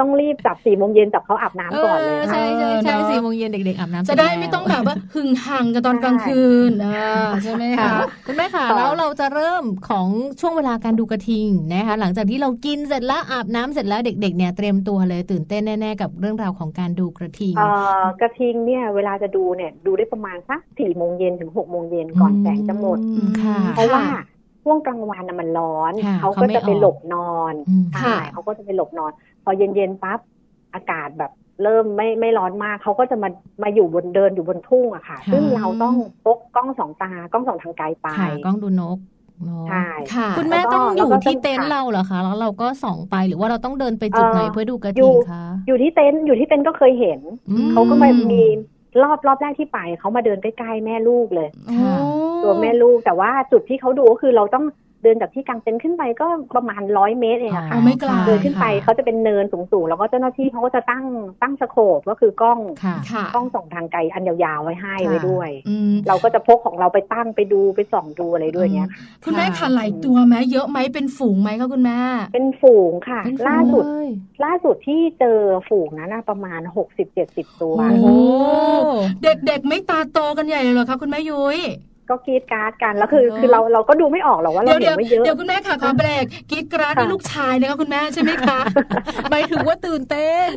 [0.00, 7.94] ต้องรีบจับสี่โมงเย็นจับเขาอาบน้ำก่อนเลยเออค่ะใช่ใช่ใช่เออเนอะสี่โมงเย็นเด็ก ๆอาบน้ำจะได้เสร็จไม่แล้วต้องแบบว่าหึงหังกันตอนกลางคืนอ่าใช่ไหมคะ
[8.26, 10.08] คุณแม่ค่ะค่ะแล้วเราจะเริ่มของ
[10.40, 17.68] ช่วงเวลาการดูกระทิงนะคะหลังจากที่เรากินเสร็จแล้วอาบน้ำเสร็จแล้วเด็ก ๆ เนี่ยเตรียมตัวเลยตื่นเต้นแน่ๆกับเรื่องราวของการดูกระทิงเอ่
[18.00, 24.04] อกระทิงเนี่ยเวลาจะดูเนี่ยดูได้ประมาณสักสี่โมงเย็นถึงหกโมงเย็นก่อนแสงจะหมดอืมค่ะเพราะว่า
[24.64, 29.12] ช่วงกลางวันน่ะมันร้อนค่ะเขาเขาก็ไม่จะไปออกหลบนอนอืมใช่ค่ะเขาก็จะไปหลบนอน
[29.44, 30.20] พอเย็นๆปั๊บ
[30.74, 31.32] อากาศแบบ
[31.62, 33.28] เริ่มไม่ไม่ร้อนมากเขาก็จะมา
[33.62, 38.98] มาอยู่บนเดินอยู่บนทุ่งอะค่ะค่ะซึ่งเราต้องพกกล้องสองตากล้องสองทางไกลไปค่ะกล้องดูนก
[39.44, 47.20] เนอะใช่ค่ะ คุณแม่แล้วก็ต้องอยู่แล้วก็ที่เต็นท์ค่ะเราเหรอคะ แล้วเราก็ส่องไปหรือว่าเราต้องเดินไปจุดไหนเอ่อเพื่อดูกระอยู่ทิงคะอยู่ที่เต็นท์อยู่ที่เต็นท์ก็เคยเห็น
[47.50, 48.42] อืมเขาก็มามี
[49.02, 51.96] รอบรอบแรกที่ไปเขามาเดินใกล้ๆแม่ลูกเลยค่ะ
[52.42, 54.64] ตัวแม่ลูกแต่ว่าจุดที่เขาดูก็คือเราต้อง
[55.02, 56.26] เดินจากที่กลางเต็นท์ขึ้นไปก็
[56.56, 61.04] ประมาณร้อยเมตรเองอะอ๋ค่ะอไม่ไกลเดินขึ้นไปเขาจะเป็นเนินสูงๆแล้วก็เจ้าหน้าที่เขาก็จะตั้ง
[61.42, 71.98] ตั้งสโคปก็คือกล้องค่ะค่ะกล้องส่องทางไกลอันยาวๆไว้ให้ค่ะไว้ด้วยอืมเราก็จะพกของเราไปตั้งไปดูไปส่องดูอะไรด้วยเนี้ยค่ะคุณแม่ค่ะค่ะหลายตัวไหมเยอะไหมเป็นฝูงไหมคะคุณแม่
[72.32, 74.08] เป็นฝูงค่ะเป็นฝูงล่าสุดเลย
[74.44, 75.38] ล่าสุดที่เจอ
[75.68, 78.08] ฝูงนั้นนะประมาณหกสิบเจ็ดสิบตัวโอ้โห
[79.22, 81.60] เด็กๆไม่ตาโตกันใหญ่เลยเหรอคะคุณแม่ยุ้ย
[82.10, 88.58] ก็กรีดการ์ดกันแล้วคือเออคือเราเราก็ดูไม่ออกหรอกว่าเราเดี๋ยวเห็เดี๋ยวนไม่เยอะเดี๋ยวคุณแม่ค่ะขอเบรกกรีดกราดนี่ค่ะลูกชายนะคะคุณแม่ใช่ไหมคะ
[89.30, 90.52] หมายถึงว่าตื่นเต้น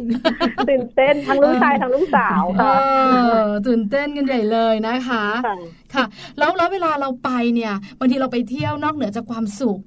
[0.70, 2.74] ตื่นเต้นทั้งลูกชายทั้งลูกสาวเอค่ะ
[3.48, 5.56] อตื่นเต้นกันใหญ่เลยนะคะค่ะ
[5.94, 6.06] ค่ะ
[6.38, 9.80] แล้วแล้วเวลาเราไปเนี่ยบางทีเราไปเที่ยวนอกเหนือจากความสุข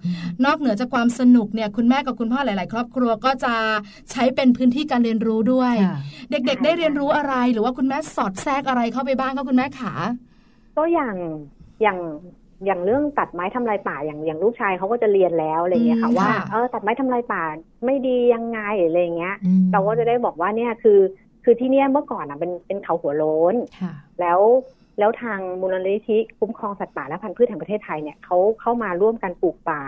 [0.44, 3.54] นอกเหนือจากความสนุกเนี่ยคุณแม่กับคุณพ่อหลาย ๆ ครอบครัวก็จะ
[4.10, 5.98] ใช้เป็นพื้นที่การเรียนรู้ด้วยค่ะ
[6.30, 9.92] เด็ก ๆ ได้เรียนรู้อะไร หรือว่าคุณแม่สอดแทรกอะไรเข้าไปบ้างคะคุณแม่ขา
[10.76, 11.16] ก็อย่าง
[11.82, 11.98] อย่าง
[12.66, 17.42] อย่างเรื่องตัดไม้ทำลายป่าอย่างอย่างลูกชายเขาก็จะเรียนแล้วอะไรอย่างเงี้ยค่ะอืมว่าค่ะเออตัดไม้ทำลายป่า
[17.84, 21.00] ไม่ดียังไงอะไรอย่างเงี้ยอืมเราก็จะได้บอกว่าเนี่ยคือ
[21.44, 24.40] คือที่เนี่ยเมื่อก่อนอะเป็นเป็นเขาหัวโล้นค่ะแล้ว
[24.98, 29.82] แล้วทางมูลนิธิคุ้มครองสัตว์ป่าและพันธุ์พืชแห่งประเทศไทยเนี่ยเขาเข้ามาร่วมกันปลูกป่า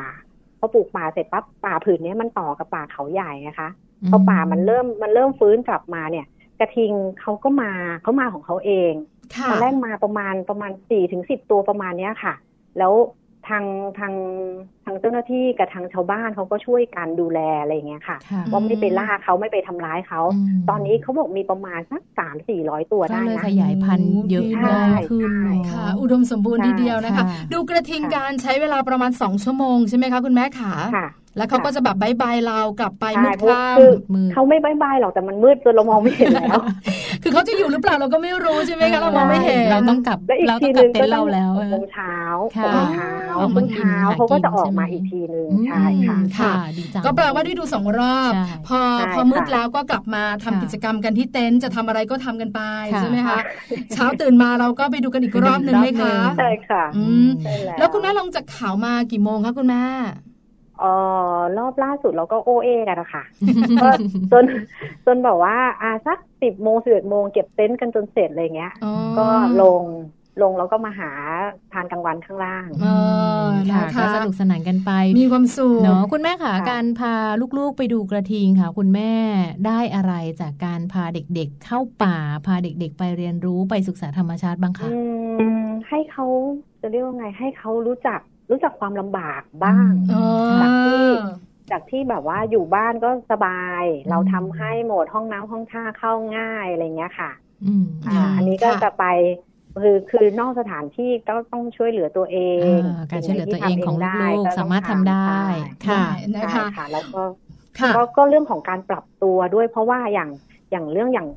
[0.59, 3.68] พอปลูกป่าเสร็จปั๊บป่าผืนเนี้ยมันต่อกับป่าเขาใหญ่นะคะ
[4.11, 6.26] พอป่ามันเริ่มมันเริ่มฟื้นกลับมาเนี่ย
[6.61, 7.72] กระทิงเขาก็มา
[8.03, 9.18] เขามาของเขาเองค่ะ
[9.49, 12.35] ตอนแรกมาประมาณประมาณสี่ถึงสิบตัวประมาณเนี้ยค่ะ
[12.79, 12.93] แล้ว
[13.49, 13.64] ทาง
[13.99, 14.14] ทาง
[14.85, 20.20] ทางเจ้าหน้าที่กับทางชาวบ้านเขาก็ช่วยกันดูแลอะไรอย่างเงี้ยค่ะค่ะว่าไม่ไปล่าเขาไม่ไปทำร้ายเขา
[20.59, 31.07] มตอนนี้เขาบอกมีประมาณสักสามสี่ร้อยตัวก็ได้เลยนะขยายพันธุ์เยอะใช่มากขึ้นใช่เนอะค่ะ อุดมสมบูรณ์ทีเดียวนะคะค่ะดูกระทิงการใช้เวลาประมาณสองชั่วโมงใช่ไหมคะคุณแม่ขาค่ะ
[31.39, 42.14] แล้วเขาก็จะแบบบายบายเรากลับไปใช่มืดเพราะค่คือมืดเขาไม่บายบายหรอกแต่มันมืดจนเรามองไม่เห็นแล้วำคือเขาจะอยู่หรือเปล่าเราก็ไม่รู้ใช่ไหมคะเรามองไม่เห็นเราต้องกลับและอีกเราทีต้องหกลันึ่บงเต็นก็ท์ต้เราองแล้วหกโมงเช้า
[42.57, 52.61] ค่ะหกโมงเช้าออกหกโมมางกินเช้าหาเขาก็จะกินออกมาใช่ไหมอีกทีหนึ่งอืมใช่ค่ะค่ะดีจังก็แปลว่าได้ดูสองรอบใช่พอใช่พอมืดค่ะแล้วก็กลับมาทำค่ะกิจกรรมกันที่เต็นท์จะทำอะไรก็ทำกันไป
[52.95, 53.39] ค่ะใช่ไหมคะ
[53.93, 59.84] เช้าตื่นมาเราก็ไปดูกันอีกรอบหนึ่งไหมคะใช่ค่ะอืมใช่แล้วคุณแม่ลงจากเขามากี่โมงคะคุณแม่
[60.81, 60.85] เอ
[61.35, 63.24] อรอบล่าสุดเราก็โอเอกันนะคะ
[63.83, 63.89] ก็
[64.33, 64.45] จน
[65.07, 69.26] จนแบบว่าอ่าสักสิบโมงสิบเอ็ดโมงเก็บเต็นท์กันจนเสร็จอะไรเงี้ยอ๋อก็
[69.62, 69.83] ลง
[70.43, 71.11] ลงแล้วก็มาหา
[71.72, 72.87] ทานกลางวันข้างล่างเอ
[73.45, 77.14] อค่ะนะก็คะสนุกสนานกันไป มีความสุขเนาะคุณแม่ค่ะค่ะ การพา
[77.59, 79.12] ลูกๆไปดูกระทิงค่ะ คุณแม่
[79.66, 82.16] ได้อะไรจากการพาเด็กๆเข้าป่า
[82.47, 84.97] พาเด็กๆไปเรียนรู้ไปศึกษาธรรมชาติบ้างคะอื
[85.62, 86.26] มให้เขา
[86.81, 88.20] จะเรียกว่าไงให้เขารู้จัก
[88.51, 90.15] รู้จักความลำบากบ้างเอ
[91.19, 91.19] อ
[91.71, 97.31] จากที่แบบว่าอยู่บ้านก็สบายอืมเราทำให้หมดห้องน้ำห้องท่าเข้าง่ายอะไรเงี้ยค่ะ
[97.65, 99.05] อืมอ่า อันนี้ก็จะไป
[99.83, 102.39] คือคือนอกสถานที่ก็ต้องช่วยเหลือตัวเอ
[102.79, 105.37] งอ่าการช่วยเหลือตัวเองของสิ่ไหนลูกที่ๆสามารถทำได้
[105.89, 106.03] ค่ะ
[106.35, 107.23] ได้ใช่นะคะค่ะแล้วก็
[107.81, 110.31] ค่ะก็ก็เรื่องของการปรับตัวด้วยเพราะว่าอย่าง
[110.71, 111.29] อย่างเรื่องอย่าง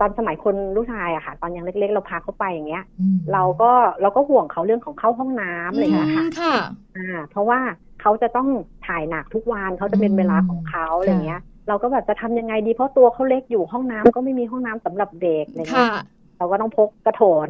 [0.00, 3.70] ตอนสมัยคนลูกชายอะค่ะ ตอนยังเล็ก ๆ เราพาเขาไปอย่างเงี้ยอืมเราก็
[4.02, 6.54] เราก็ห่วงเขาเรื่องของเข้าห้องน้ำอะไรอย่างเงี้ยค่ะอืมค่ะ
[6.96, 7.58] อ่า เพราะว่า
[8.00, 8.48] เขาจะต้อง
[8.86, 17.48] ถ่ายหนักทุกวันเขาจะเป็นเวลาของเขาอะไรอย่างเงี้ย เราก็แบบจะทำยังไงดีเพราะตัวเขาเล็กอยู่ห้องน้ำก็ไม่มีห้องน้ำสำหรับเด็กอะไรเงี้ค่ะย เราก็ต้องพกกระโถน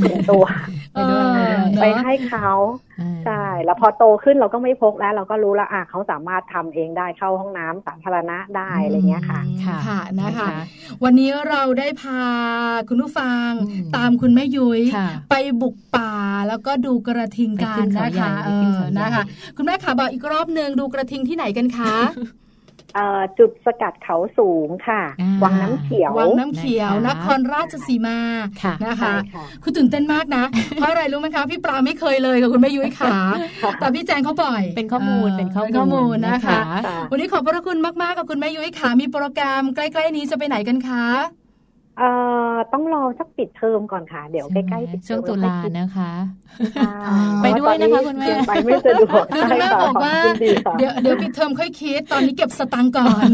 [0.00, 0.44] เป็นตัว
[0.92, 2.50] ไปด้วยเออไปเนอะให้เขา
[3.00, 10.48] อ่าใช่แล้วพอโตขึ้นเราก็ไม่พกแล้ว เราก็รู้แล้วอะเขาสามารถทำเองได้เข้าห้องน้ำสาธารณะได้อะไรเงี้ยค่ะค่ะค่ะนะคะ
[11.04, 12.22] วันนี้เราได้พา
[12.88, 16.12] คุณผู้ฟังอืมตามคุณแม่ยุ้ยค่ะไปบุกป่า
[16.48, 19.24] แล้วก็ดูกระทิงกันไปขึ้นเขานะใหญ่คะไปเอขึ้นอเขาใหญ่นะคะ
[19.56, 22.45] คุณแม่ขาบอกอีกรอบหนึ่งดูกระทิงที่ไหนกันคะเอ่อ
[23.38, 28.18] จุดสกัดเขาสูงค่ะอ่าวังน้ำเขียว วังน้ำเขียวนะคะนครราชสีมา
[28.62, 33.16] ค่ะนะคะใช่ค่ะคุณตื่นเต้นมากนะ เพราะอะไรรู้ไหมคะ พี่ปลาไม่เคยเลยกับคุณแม่ยุ้ยขา
[33.80, 41.06] แต่พี่แจงเขาบ่อย เป็นข้อมูลเเป็นข้อมูลข้อมูลนะคะค่ะวันนี้ขอบพระคุณมากๆกับคุณแม่ยุ้ยขามีโปรแกรมใกล้ ๆ นี้จะไปไหนกันคะ
[41.98, 42.08] เอ่
[42.52, 46.12] อต้องรอสักปิดเทอมก่อนค่ะ เดี๋ยวใกล้ๆปิดเทอมช่วงตุลานะคะ
[46.76, 46.90] ค่ะ
[47.42, 53.28] ไปด้วยนะคะคุณแม่ยังไปไม่สะดวกคือคุณแม่ใช่ะบอกว่าขณดีค่ะเดี๋ยวเดี๋ยวปิดเทอมค่อยคิดตอนนี้เก็บสตังค์ก่อน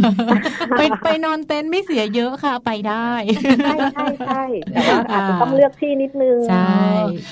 [0.78, 3.08] ไปไปนอนเต็นท์ไม่เสียเยอะค่ะไปได้
[3.64, 4.42] ใช่ใช่ใช่
[4.72, 6.80] แต่ว่าอาจจะต้องเลือกที่นิดนึงใช่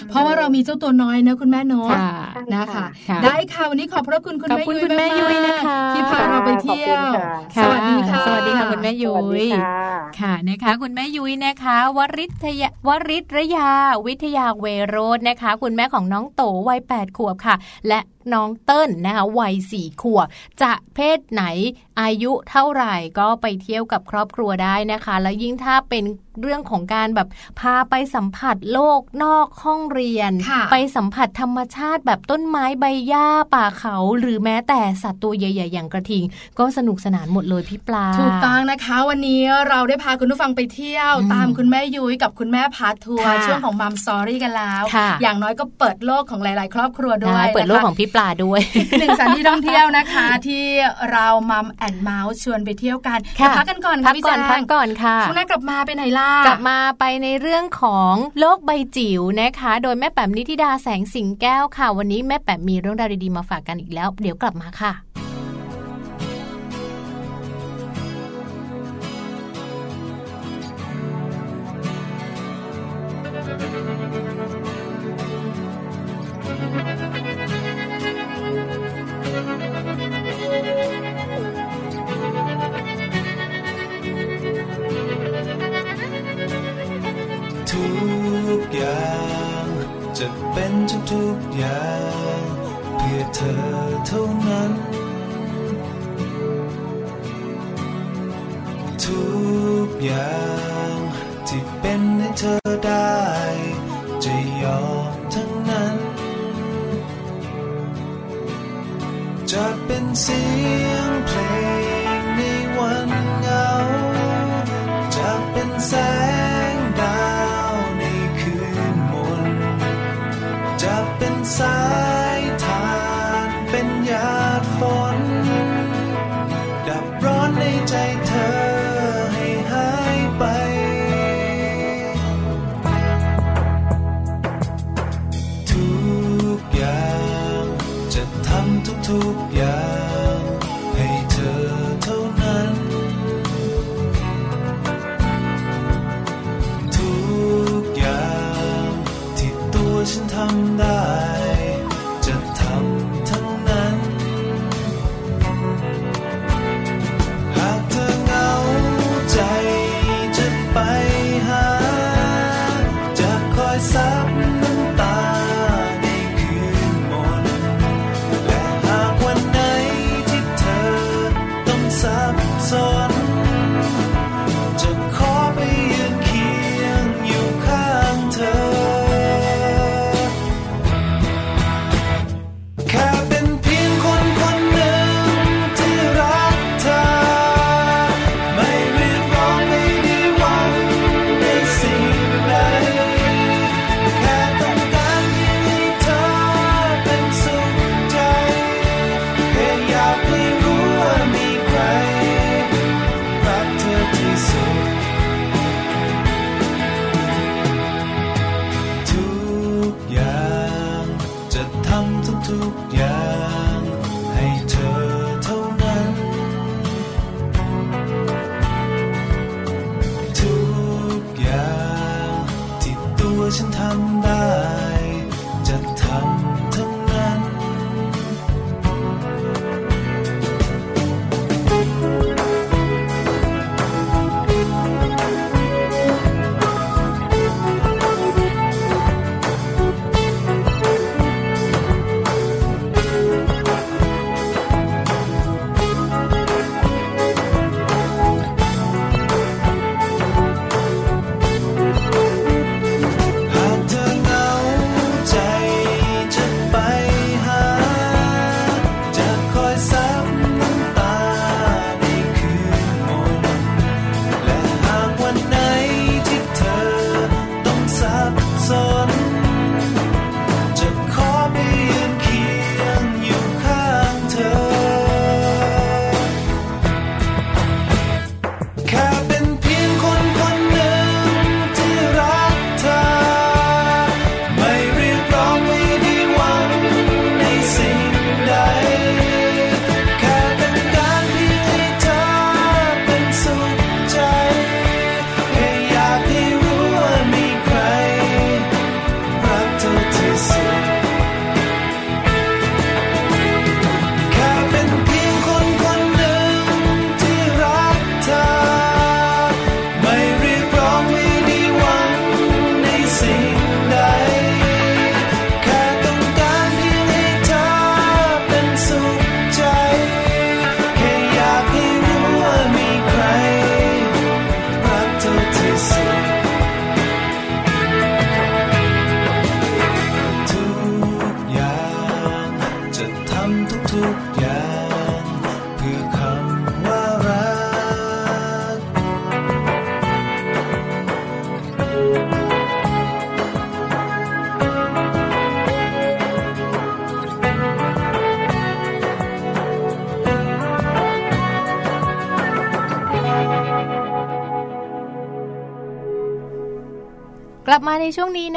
[0.09, 9.81] เพราะว่าเรามีเจ้าตัวน้อยนะคุณแม่เนาะค่ะใช่นะคะค่ะได้ค่ะวันนี้ขอบพระคุณคุณขอบแม่คุณยุ้ยคุณแม่ยุ้ยมากๆนะคะที่พาเราไปเที่ยวขอบคุณค่ะสวัสดีค่ะสวัสดีค่ะคุณแม่ยุ้สวัสดียค่ะ
[10.21, 13.69] ค่ะนะคะคุณแม่ยุ้ยนะคะวริทยาวริตรยา
[14.07, 17.57] วิทยาเวโรจน์นะคะ คุณแม่ของน้องโตวัย8ขวบค่ะ
[17.89, 18.01] และ
[18.33, 20.27] น้องเติ้ลนะคะวัยสี่ขวบ
[20.63, 21.45] จะเพศไหน
[22.01, 26.05] อายุเท่าไหร่ก็ไปเที่ยวกับครอบครัวได้นะคะ แล้วยิ่งถ้าเป็น
[26.41, 27.29] เรื่องของการแบบ
[27.61, 36.25] พาไปสัมผัสโลกนอกห้องเรียนค่ะไปสัมผัสธรรมชาติแบบต้นไม้ใบหญ้าป่าเขา หรือแม้แต่สัตว์ตัวใหญ่ ๆ อย่างกระทิง
[36.59, 48.61] ก็สนุกสนานหมดเลยพี่ปลา ถูกต้องนะคะ วันนี้เราได้พาคุณผู้ฟังไปเที่ยวอืมตามคุณแม่ยุ้ยกับคุณแม่พาทัวร์ค่ะช่วงของมัมสอรี่กันแล้วค่ะอย่างน้อยก็เปิดโลกของหลาย ๆ ครอบครัวด้วได้ยเปิดโลกนะคะของพี่ปลาด้วย
[49.01, 50.65] หนึ่งสถานที่ท่องเที่ยวนะคะ ที่
[51.13, 64.93] เรามัมแอนเมาส์ชวนไปเที่ยวกันค่ะเดี๋ยวพักกันก่อนพัค่ะกพี่ก่อนแจพักงก่อนค่ะช่วงหน้ากลับมาไปไหนล่ะกลับมาไปในเรื่องของโลกใบจิ๋วนะคะ โดยแม่แป๋มนิธิดาแสงสิงแก้วค่ะ วันนี้แม่แป๋มมีเรื่องราวดีๆมาฝากกันอีกแล้ว เดี๋ยวกลับมาค่ะ
[110.15, 110.80] จ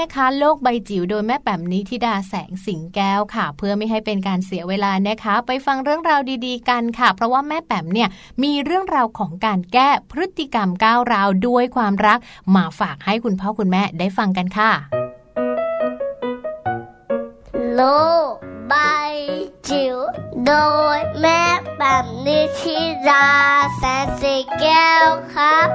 [0.03, 8.09] นะคะโลกใบจิ๋วโดยแม่แป๋มนิธิดาแสงสิงแก้วค่ะ เพื่อไม่ให้เป็นการเสียเวลานะคะ ไปฟังเรื่องราวดีๆ กันค่ะ เพราะว่าแม่แป๋มเนี่ย
[8.43, 12.19] มีเรื่องราวของการแก้พฤติกรรมก้าวร้าวด้วยความรัก
[12.55, 14.71] มาฝากให้คุณพ่อคุณแม่ได้ฟังกันค่ะ
[17.75, 17.81] โล
[18.29, 18.31] ก
[18.67, 18.73] ใบ
[19.69, 19.97] จิ๋ว
[20.45, 20.53] โด
[20.95, 21.41] ยแม่
[21.77, 22.77] แบบนิชิ
[23.09, 23.27] รา
[23.77, 25.69] แสนสีแก้วครับ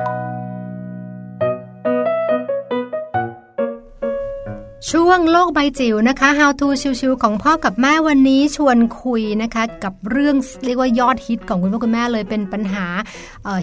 [4.92, 6.66] ช่วงโลกใบจิ๋วนะคะ How to
[7.00, 12.86] ชิวๆของพ่อกับแม่วันนี้ชวนคุยนะคะ กับเรื่องเรียกว่ายอดฮิตของคุณพ่อคุณแม่เลยเป็นปัญหา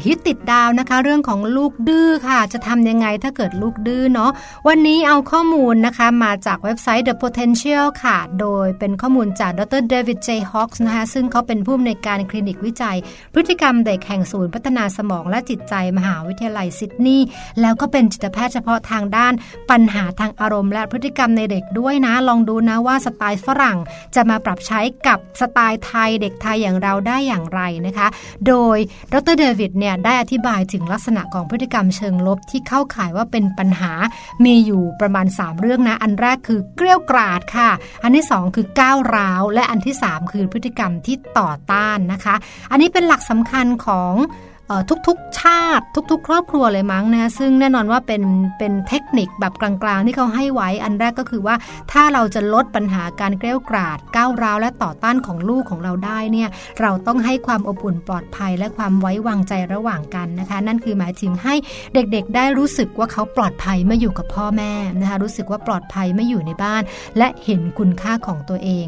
[0.06, 4.32] ฮิตติดดาวนะคะ เรื่องของลูกดื้อค่ะ จะทำยังไงถ้าเกิดลูกดื้อเนาะ
[4.68, 12.98] วันนี้เอาข้อมูลนะคะ มาจากเว็บไซต์ The Potential ค่ะ โดยเป็นข้อมูลจากดรเดวิดเจฮอคส์นะคะซึ่งเขาเป็นผู้อำนวยการคลินิกวิจัย
[13.34, 17.26] พฤติกรรมเด็กแห่งศูนย์พัฒนาสมองและจิตใจมหาวิทยาลัยซิดนีย์
[17.62, 19.34] แล้วก็เป็นจิตแพทย์เฉพาะทางด้าน
[19.72, 23.78] ปัญหาทางอารมณ์ และพฤติกรรมในเด็กด้วยนะ ลองดูนะว่าสไตล์ฝรั่ง
[24.16, 28.08] จะมาปรับใช้กับสไตล์ไทยเด็กไทยอย่างเราได้อย่างไรนะคะ
[28.48, 28.78] โดย
[29.14, 33.92] ดรเดวิดเนี่ยได้อธิบายถึงลักษณะของพฤติกรรมเชิงลบที่เข้าข่ายว่าเป็นปัญหา
[34.46, 37.70] มีอยู่ประมาณ 3 เรื่องนะ อันแรกคือเกลี้ยกราดค่ะ
[38.04, 42.36] อันที่ 2 คือก้าวร้าว และอันที่ 3 คือพฤติกรรมที่ต่อต้านนะคะ
[42.72, 44.14] อันนี้เป็นหลักสำคัญของ
[45.08, 48.24] ทุกๆชาติ ทุกๆ ครอบครัวเลยมั้งนะซึ่งแน่นอนว่าเป็น
[48.60, 51.56] เป็นเทคนิคแบบกลางๆ ที่เขาให้ไว้อันแรกก็คือว่า
[51.92, 56.50] ถ้าเราจะลดปัญหาการเกลี้ยกราดก้าวร้าวและต่อต้านของลูกของเราได้เนี่ย
[56.82, 61.56] เราต้องให้ความอบอุ่นปลอดภัย และความไว้วางใจระหว่างกันนะคะ นั่นคือหมายถึงให้
[61.94, 66.82] เด็กๆ ได้รู้สึกว่าเขาปลอดภัยเมื่ออยู่กับพ่อแม่นะคะรู้สึกว่าปลอดภัยเมื่ออยู่ในบ้าน
[67.18, 68.86] และเห็นคุณค่าของตัวเอง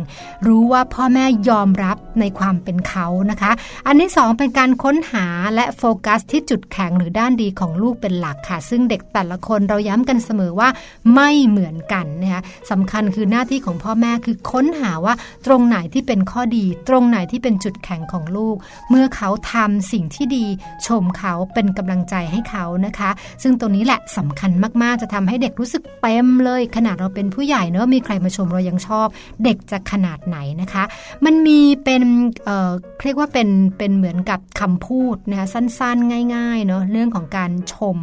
[0.47, 3.51] รู้ว่าพ่อแม่ยอมรับในความเป็นเขานะคะ
[3.87, 10.69] อันที่สองเป็นการค้นหาและโฟกัสที่จุดแข็งหรือด้านดีของลูกเป็นหลักค่ะ ซึ่งเด็กแต่ละคนเราย้ำกันเสมอว่า
[11.15, 12.41] ไม่เหมือนกันนะคะ
[12.71, 15.13] สำคัญคือหน้าที่ของพ่อแม่คือค้นหาว่า
[15.45, 18.55] ตรงไหนที่เป็นข้อดี ตรงไหนที่เป็นจุดแข็งของลูก
[18.89, 20.45] เมื่อเขาทำสิ่งที่ดี
[20.87, 23.09] ชมเขาเป็นกำลังใจให้เขานะคะ
[23.43, 24.51] ซึ่งตรงนี้แหละสำคัญ
[24.81, 29.07] มากๆ จะทำให้เด็กรู้สึกเต็มเลย ขนาดเราเป็นผู้ใหญ่เนอะมีใครมาชมเรายังชอบ
[29.43, 30.83] เด็กจะขนาดไหนนะคะ
[31.25, 32.03] มันมีเป็น
[32.45, 32.71] เอ่อ
[33.03, 37.97] เรียกว่าเป็นเป็นเหมือนกับคำพูดนะคะสั้นๆ ง่ายๆเนาะเรื่องของการชม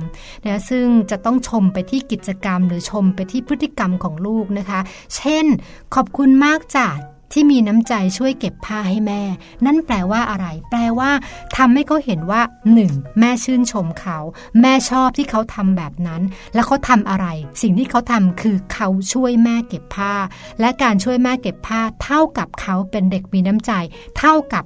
[0.47, 4.81] นะซึ่งจะต้องชมไปที่กิจกรรม หรือชมไปที่พฤติกรรมของลูกนะคะ
[5.17, 5.47] เช่น
[5.95, 6.89] ขอบคุณมากจ้ะ
[7.37, 9.23] ที่มีน้ำใจช่วยเก็บผ้าให้แม่
[9.67, 11.11] นั่นแปลว่าอะไร แปลว่า
[11.57, 12.43] ทำให้เขาเห็นว่า
[12.81, 13.19] 1.
[13.21, 14.19] แม่ชื่นชมเขา
[14.61, 16.23] แม่ชอบที่เขาทำแบบนั้น
[16.55, 17.27] แล้วเขาทำอะไร
[17.63, 20.15] สิ่งที่เขาทำคือเขาช่วยแม่เก็บผ้า
[20.61, 23.73] และการช่วยแม่เก็บผ้า เท่ากับเขาเป็นเด็กมีน้ำใจ
[24.19, 24.65] เท่ากับ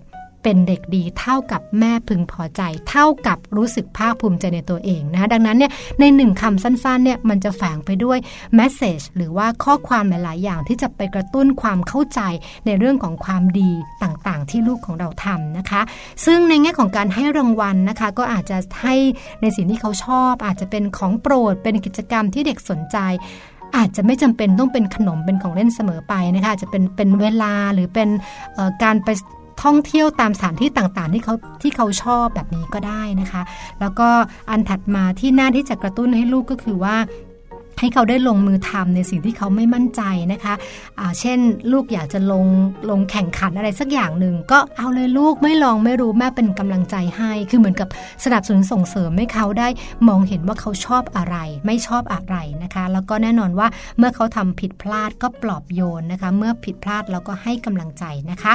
[0.50, 8.18] เป็นเด็กดีเท่ากับแม่พึงพอใจ เท่ากับรู้สึกภาคภูมิใจในตัวเองนะดังนั้นเนี่ยในหนึ่งคำสั้นๆเนี่ยมันจะแฝงไปด้วย
[8.54, 12.20] แมสเซจหรือว่าข้อความหลาย ๆ อย่างที่จะไปกระตุ้นความเข้าใจ
[12.66, 13.70] ในเรื่องของความดี
[14.02, 15.80] ต่างๆ ที่ลูกของเราทำนะคะ
[16.24, 18.94] ซึ่งในแง่ของการให้รางวัลนะคะ ก็อาจจะให้
[19.40, 22.98] ในสิ่งที่เขาชอบ อาจจะเป็นของโปรดเป็นกิจกรรมที่เด็กสนใจ
[23.76, 28.08] อาจจะไม่จำเป็นต้องเป็นขนมเป็นของเล่นเสมอไปนะคะจะเป็นเป็นเวลาหรือเป็น
[28.82, 29.08] การไป
[29.62, 33.42] ท่องเที่ยวตามสถานที่ต่างๆ ที่เขาที่เขาชอบแบบนี้ก็ได้นะคะ
[33.80, 34.08] แล้วก็
[34.50, 36.96] อันถัดมาที่น่าที่จะกระตุ้นให้ลูกก็คือว่า
[37.80, 40.02] ให้เขาได้ลงมือทำในสิ่งที่เขาไม่มั่นใจ
[40.32, 41.38] นะคะะเช่น
[41.72, 42.46] ลูกอยากจะลง
[42.90, 47.88] ลงแข่งขันอะไรสักอย่างหนึ่งก็เอาเลยลูกไม่ลองไม่รู้แม่เป็นกำลังใจให้ คือเหมือนกับ
[48.24, 49.68] สนับสนุนส่งเสริมให้เขาได้
[50.08, 51.36] มองเห็นว่าเขาชอบอะไร
[51.66, 58.52] ไม่ชอบอะไรนะคะ แล้วก็แน่นอนว่าเมื่อเขาทำผิดพลาดก็ปลอบโยนนะคะ เมื่อผิดพลาดเราก็ให้กำลังใจนะคะ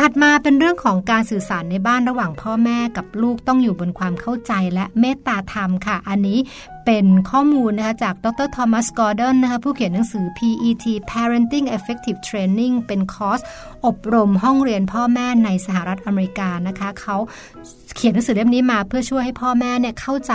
[0.00, 6.38] ถัดมาเป็นเรื่องของการสื่อสารในบ้านระหว่างพ่อแม่กับลูกต้องอยู่บนความเข้าใจและเมตตาธรรมค่ะ อันนี้
[6.86, 13.40] เป็นข้อมูลนะคะจากดรทอมัสกอร์ดอนนะคะผู้เขียนหนังสือ PET Parenting Effective Training เป็นคอร์ส
[13.86, 17.16] อบรมห้องเรียนพ่อแม่ในสหรัฐอเมริกานะคะเขา
[17.96, 20.34] เขียนหนังสือเล่มนี้มาเพื่อช่วยให้พ่อแม่เนี่ยเข้าใจ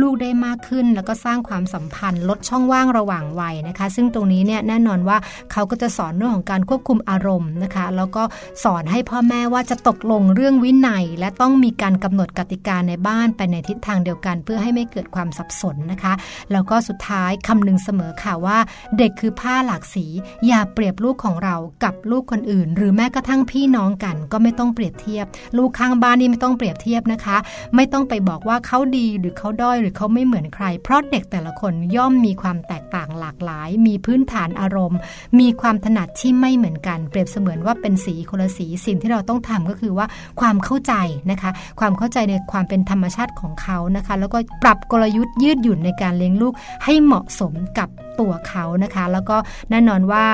[0.00, 5.18] ลูกได้มากขึ้น แล้วก็สร้างความสัมพันธ์ ลดช่องว่างระหว่างวัยนะคะ ซึ่งตรงนี้เนี่ยแน่นอนว่า
[5.52, 8.22] เขาก็จะสอนเรื่องของการควบคุมอารมณ์นะคะ แล้วก็
[8.64, 16.12] สอนให้พ่อแม่ว่าจะตกลงเรื่องวินัย และต้องมีการกำหนดกติกาในบ้านไปในทิศทางเดียวกัน เพื่อให้ไม่เกิดความสับสนนะคะ
[16.52, 18.58] แล้วก็สุดท้ายคำนึงเสมอค่ะว่า
[18.98, 20.06] เด็กคือผ้าหลากสี
[20.46, 25.26] อย่าเปรียบลูกของเรากับลูกคนอื่นหรือแม้กระทั่งพี่น้องกันก็ไม่ต้องเปรียบเทียบ
[25.56, 27.36] ลูกข้างบ้านนี่ไม่ต้องเปรียบเทียบนะคะ
[27.76, 34.98] ไม่ต้องไปบอกว่าเขาดีหรือเขาด้อยหรือเขาไม่เหมือนใคร เพราะเด็กแต่ละคนย่อมมีความแตกต่างหลากหลาย มีพื้นฐานอารมณ์
[35.40, 40.06] มีความถนัดที่ไม่เหมือนกัน เปรียบเสมือนว่าเป็นสีคนละสีสิ่งที่เราต้องทำก็คือว่า
[40.40, 40.94] ความเข้าใจ
[41.30, 41.50] นะคะ
[41.80, 46.54] ความเข้าใจในความเป็นธรรมชาติของเขานะคะ แล้วก็ปรับกลยุทธ์ยืดหยุ่นในการเลี้ยงลูก
[46.84, 47.90] ให้เหมาะสมกับ
[48.20, 49.36] ตัวเขานะคะแล้วก็
[49.70, 50.24] แน่นอนว่า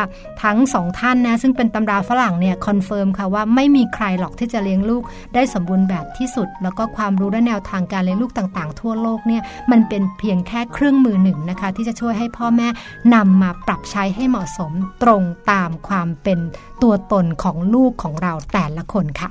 [0.43, 5.03] ทั้งสองท่านนะซึ่งเป็นตำราฝรั่งเนี่ย confirm ค่ะว่าไม่มีใครหรอกที่จะเลี้ยงลูก
[5.35, 12.69] ได้สมบูรณ์แบบที่สุด แล้วก็ความรู้และแนวทางการเลี้ยงลูกต่าง ๆ ทั่วโลกเนี่ยมันเป็นเพียงแค่เครื่องมือหนึ่งนะคะที่จะช่วยให้พ่อแม่
[13.15, 14.73] นำมาปรับใช้ให้เหมาะสม
[15.03, 16.39] ตรงตามความเป็น
[16.83, 19.31] ตัวตนของลูกของเราแต่ละคนค่ะ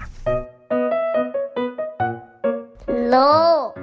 [3.10, 3.16] โล
[3.66, 3.82] ก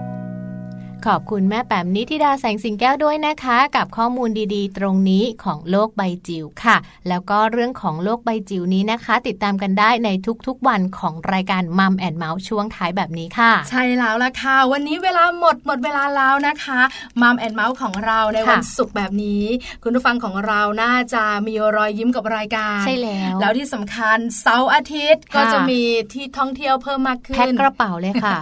[1.07, 6.77] ขอบคุณแม่แปมนิธิดาแสงสิงแก้วด้วยนะคะ กับข้อมูลดีๆ ตรงนี้ของโลกใบจิ๋วค่ะ
[7.09, 10.09] แล้วก็เรื่องของโลกใบจิ๋วนี้นะคะ ติดตามกันได้ใน
[10.47, 16.79] ทุกๆวันของรายการ Mum and Mouse ช่วงท้ายแบบนี้ค่ะ ใช่แล้วล่ะค่ะ วันนี้เวลาหมดหมดเวลาแล้วนะคะ
[17.21, 19.43] Mum and Mouse ของเราในวันศุกร์แบบนี้
[19.83, 25.81] คุณผู้ฟังของเราน่าจะมีรอยยิ้มกับรายการ ใช่แล้ว แล้วที่สำคัญเสาร์อาทิตย์ก็ค่ะจะมี
[26.13, 28.37] ที่ท่องเที่ยวเพิ่มมากขึ้นแพ็คกระเป๋าเลยค่ะ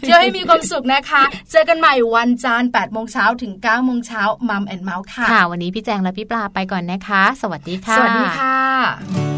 [0.00, 1.22] เที่ยวให้มีความสุขนะคะ
[1.52, 9.35] เจอกันใหม่วันจันทร์8โมงเช้าถึง9โมงเช้ามัมแอนเมาส์ค่ะ ค่ะ วันนี้พี่แจงและพี่ปลาไปก่อนนะคะ สวัสดีค่ะ สวัสดีค่ะ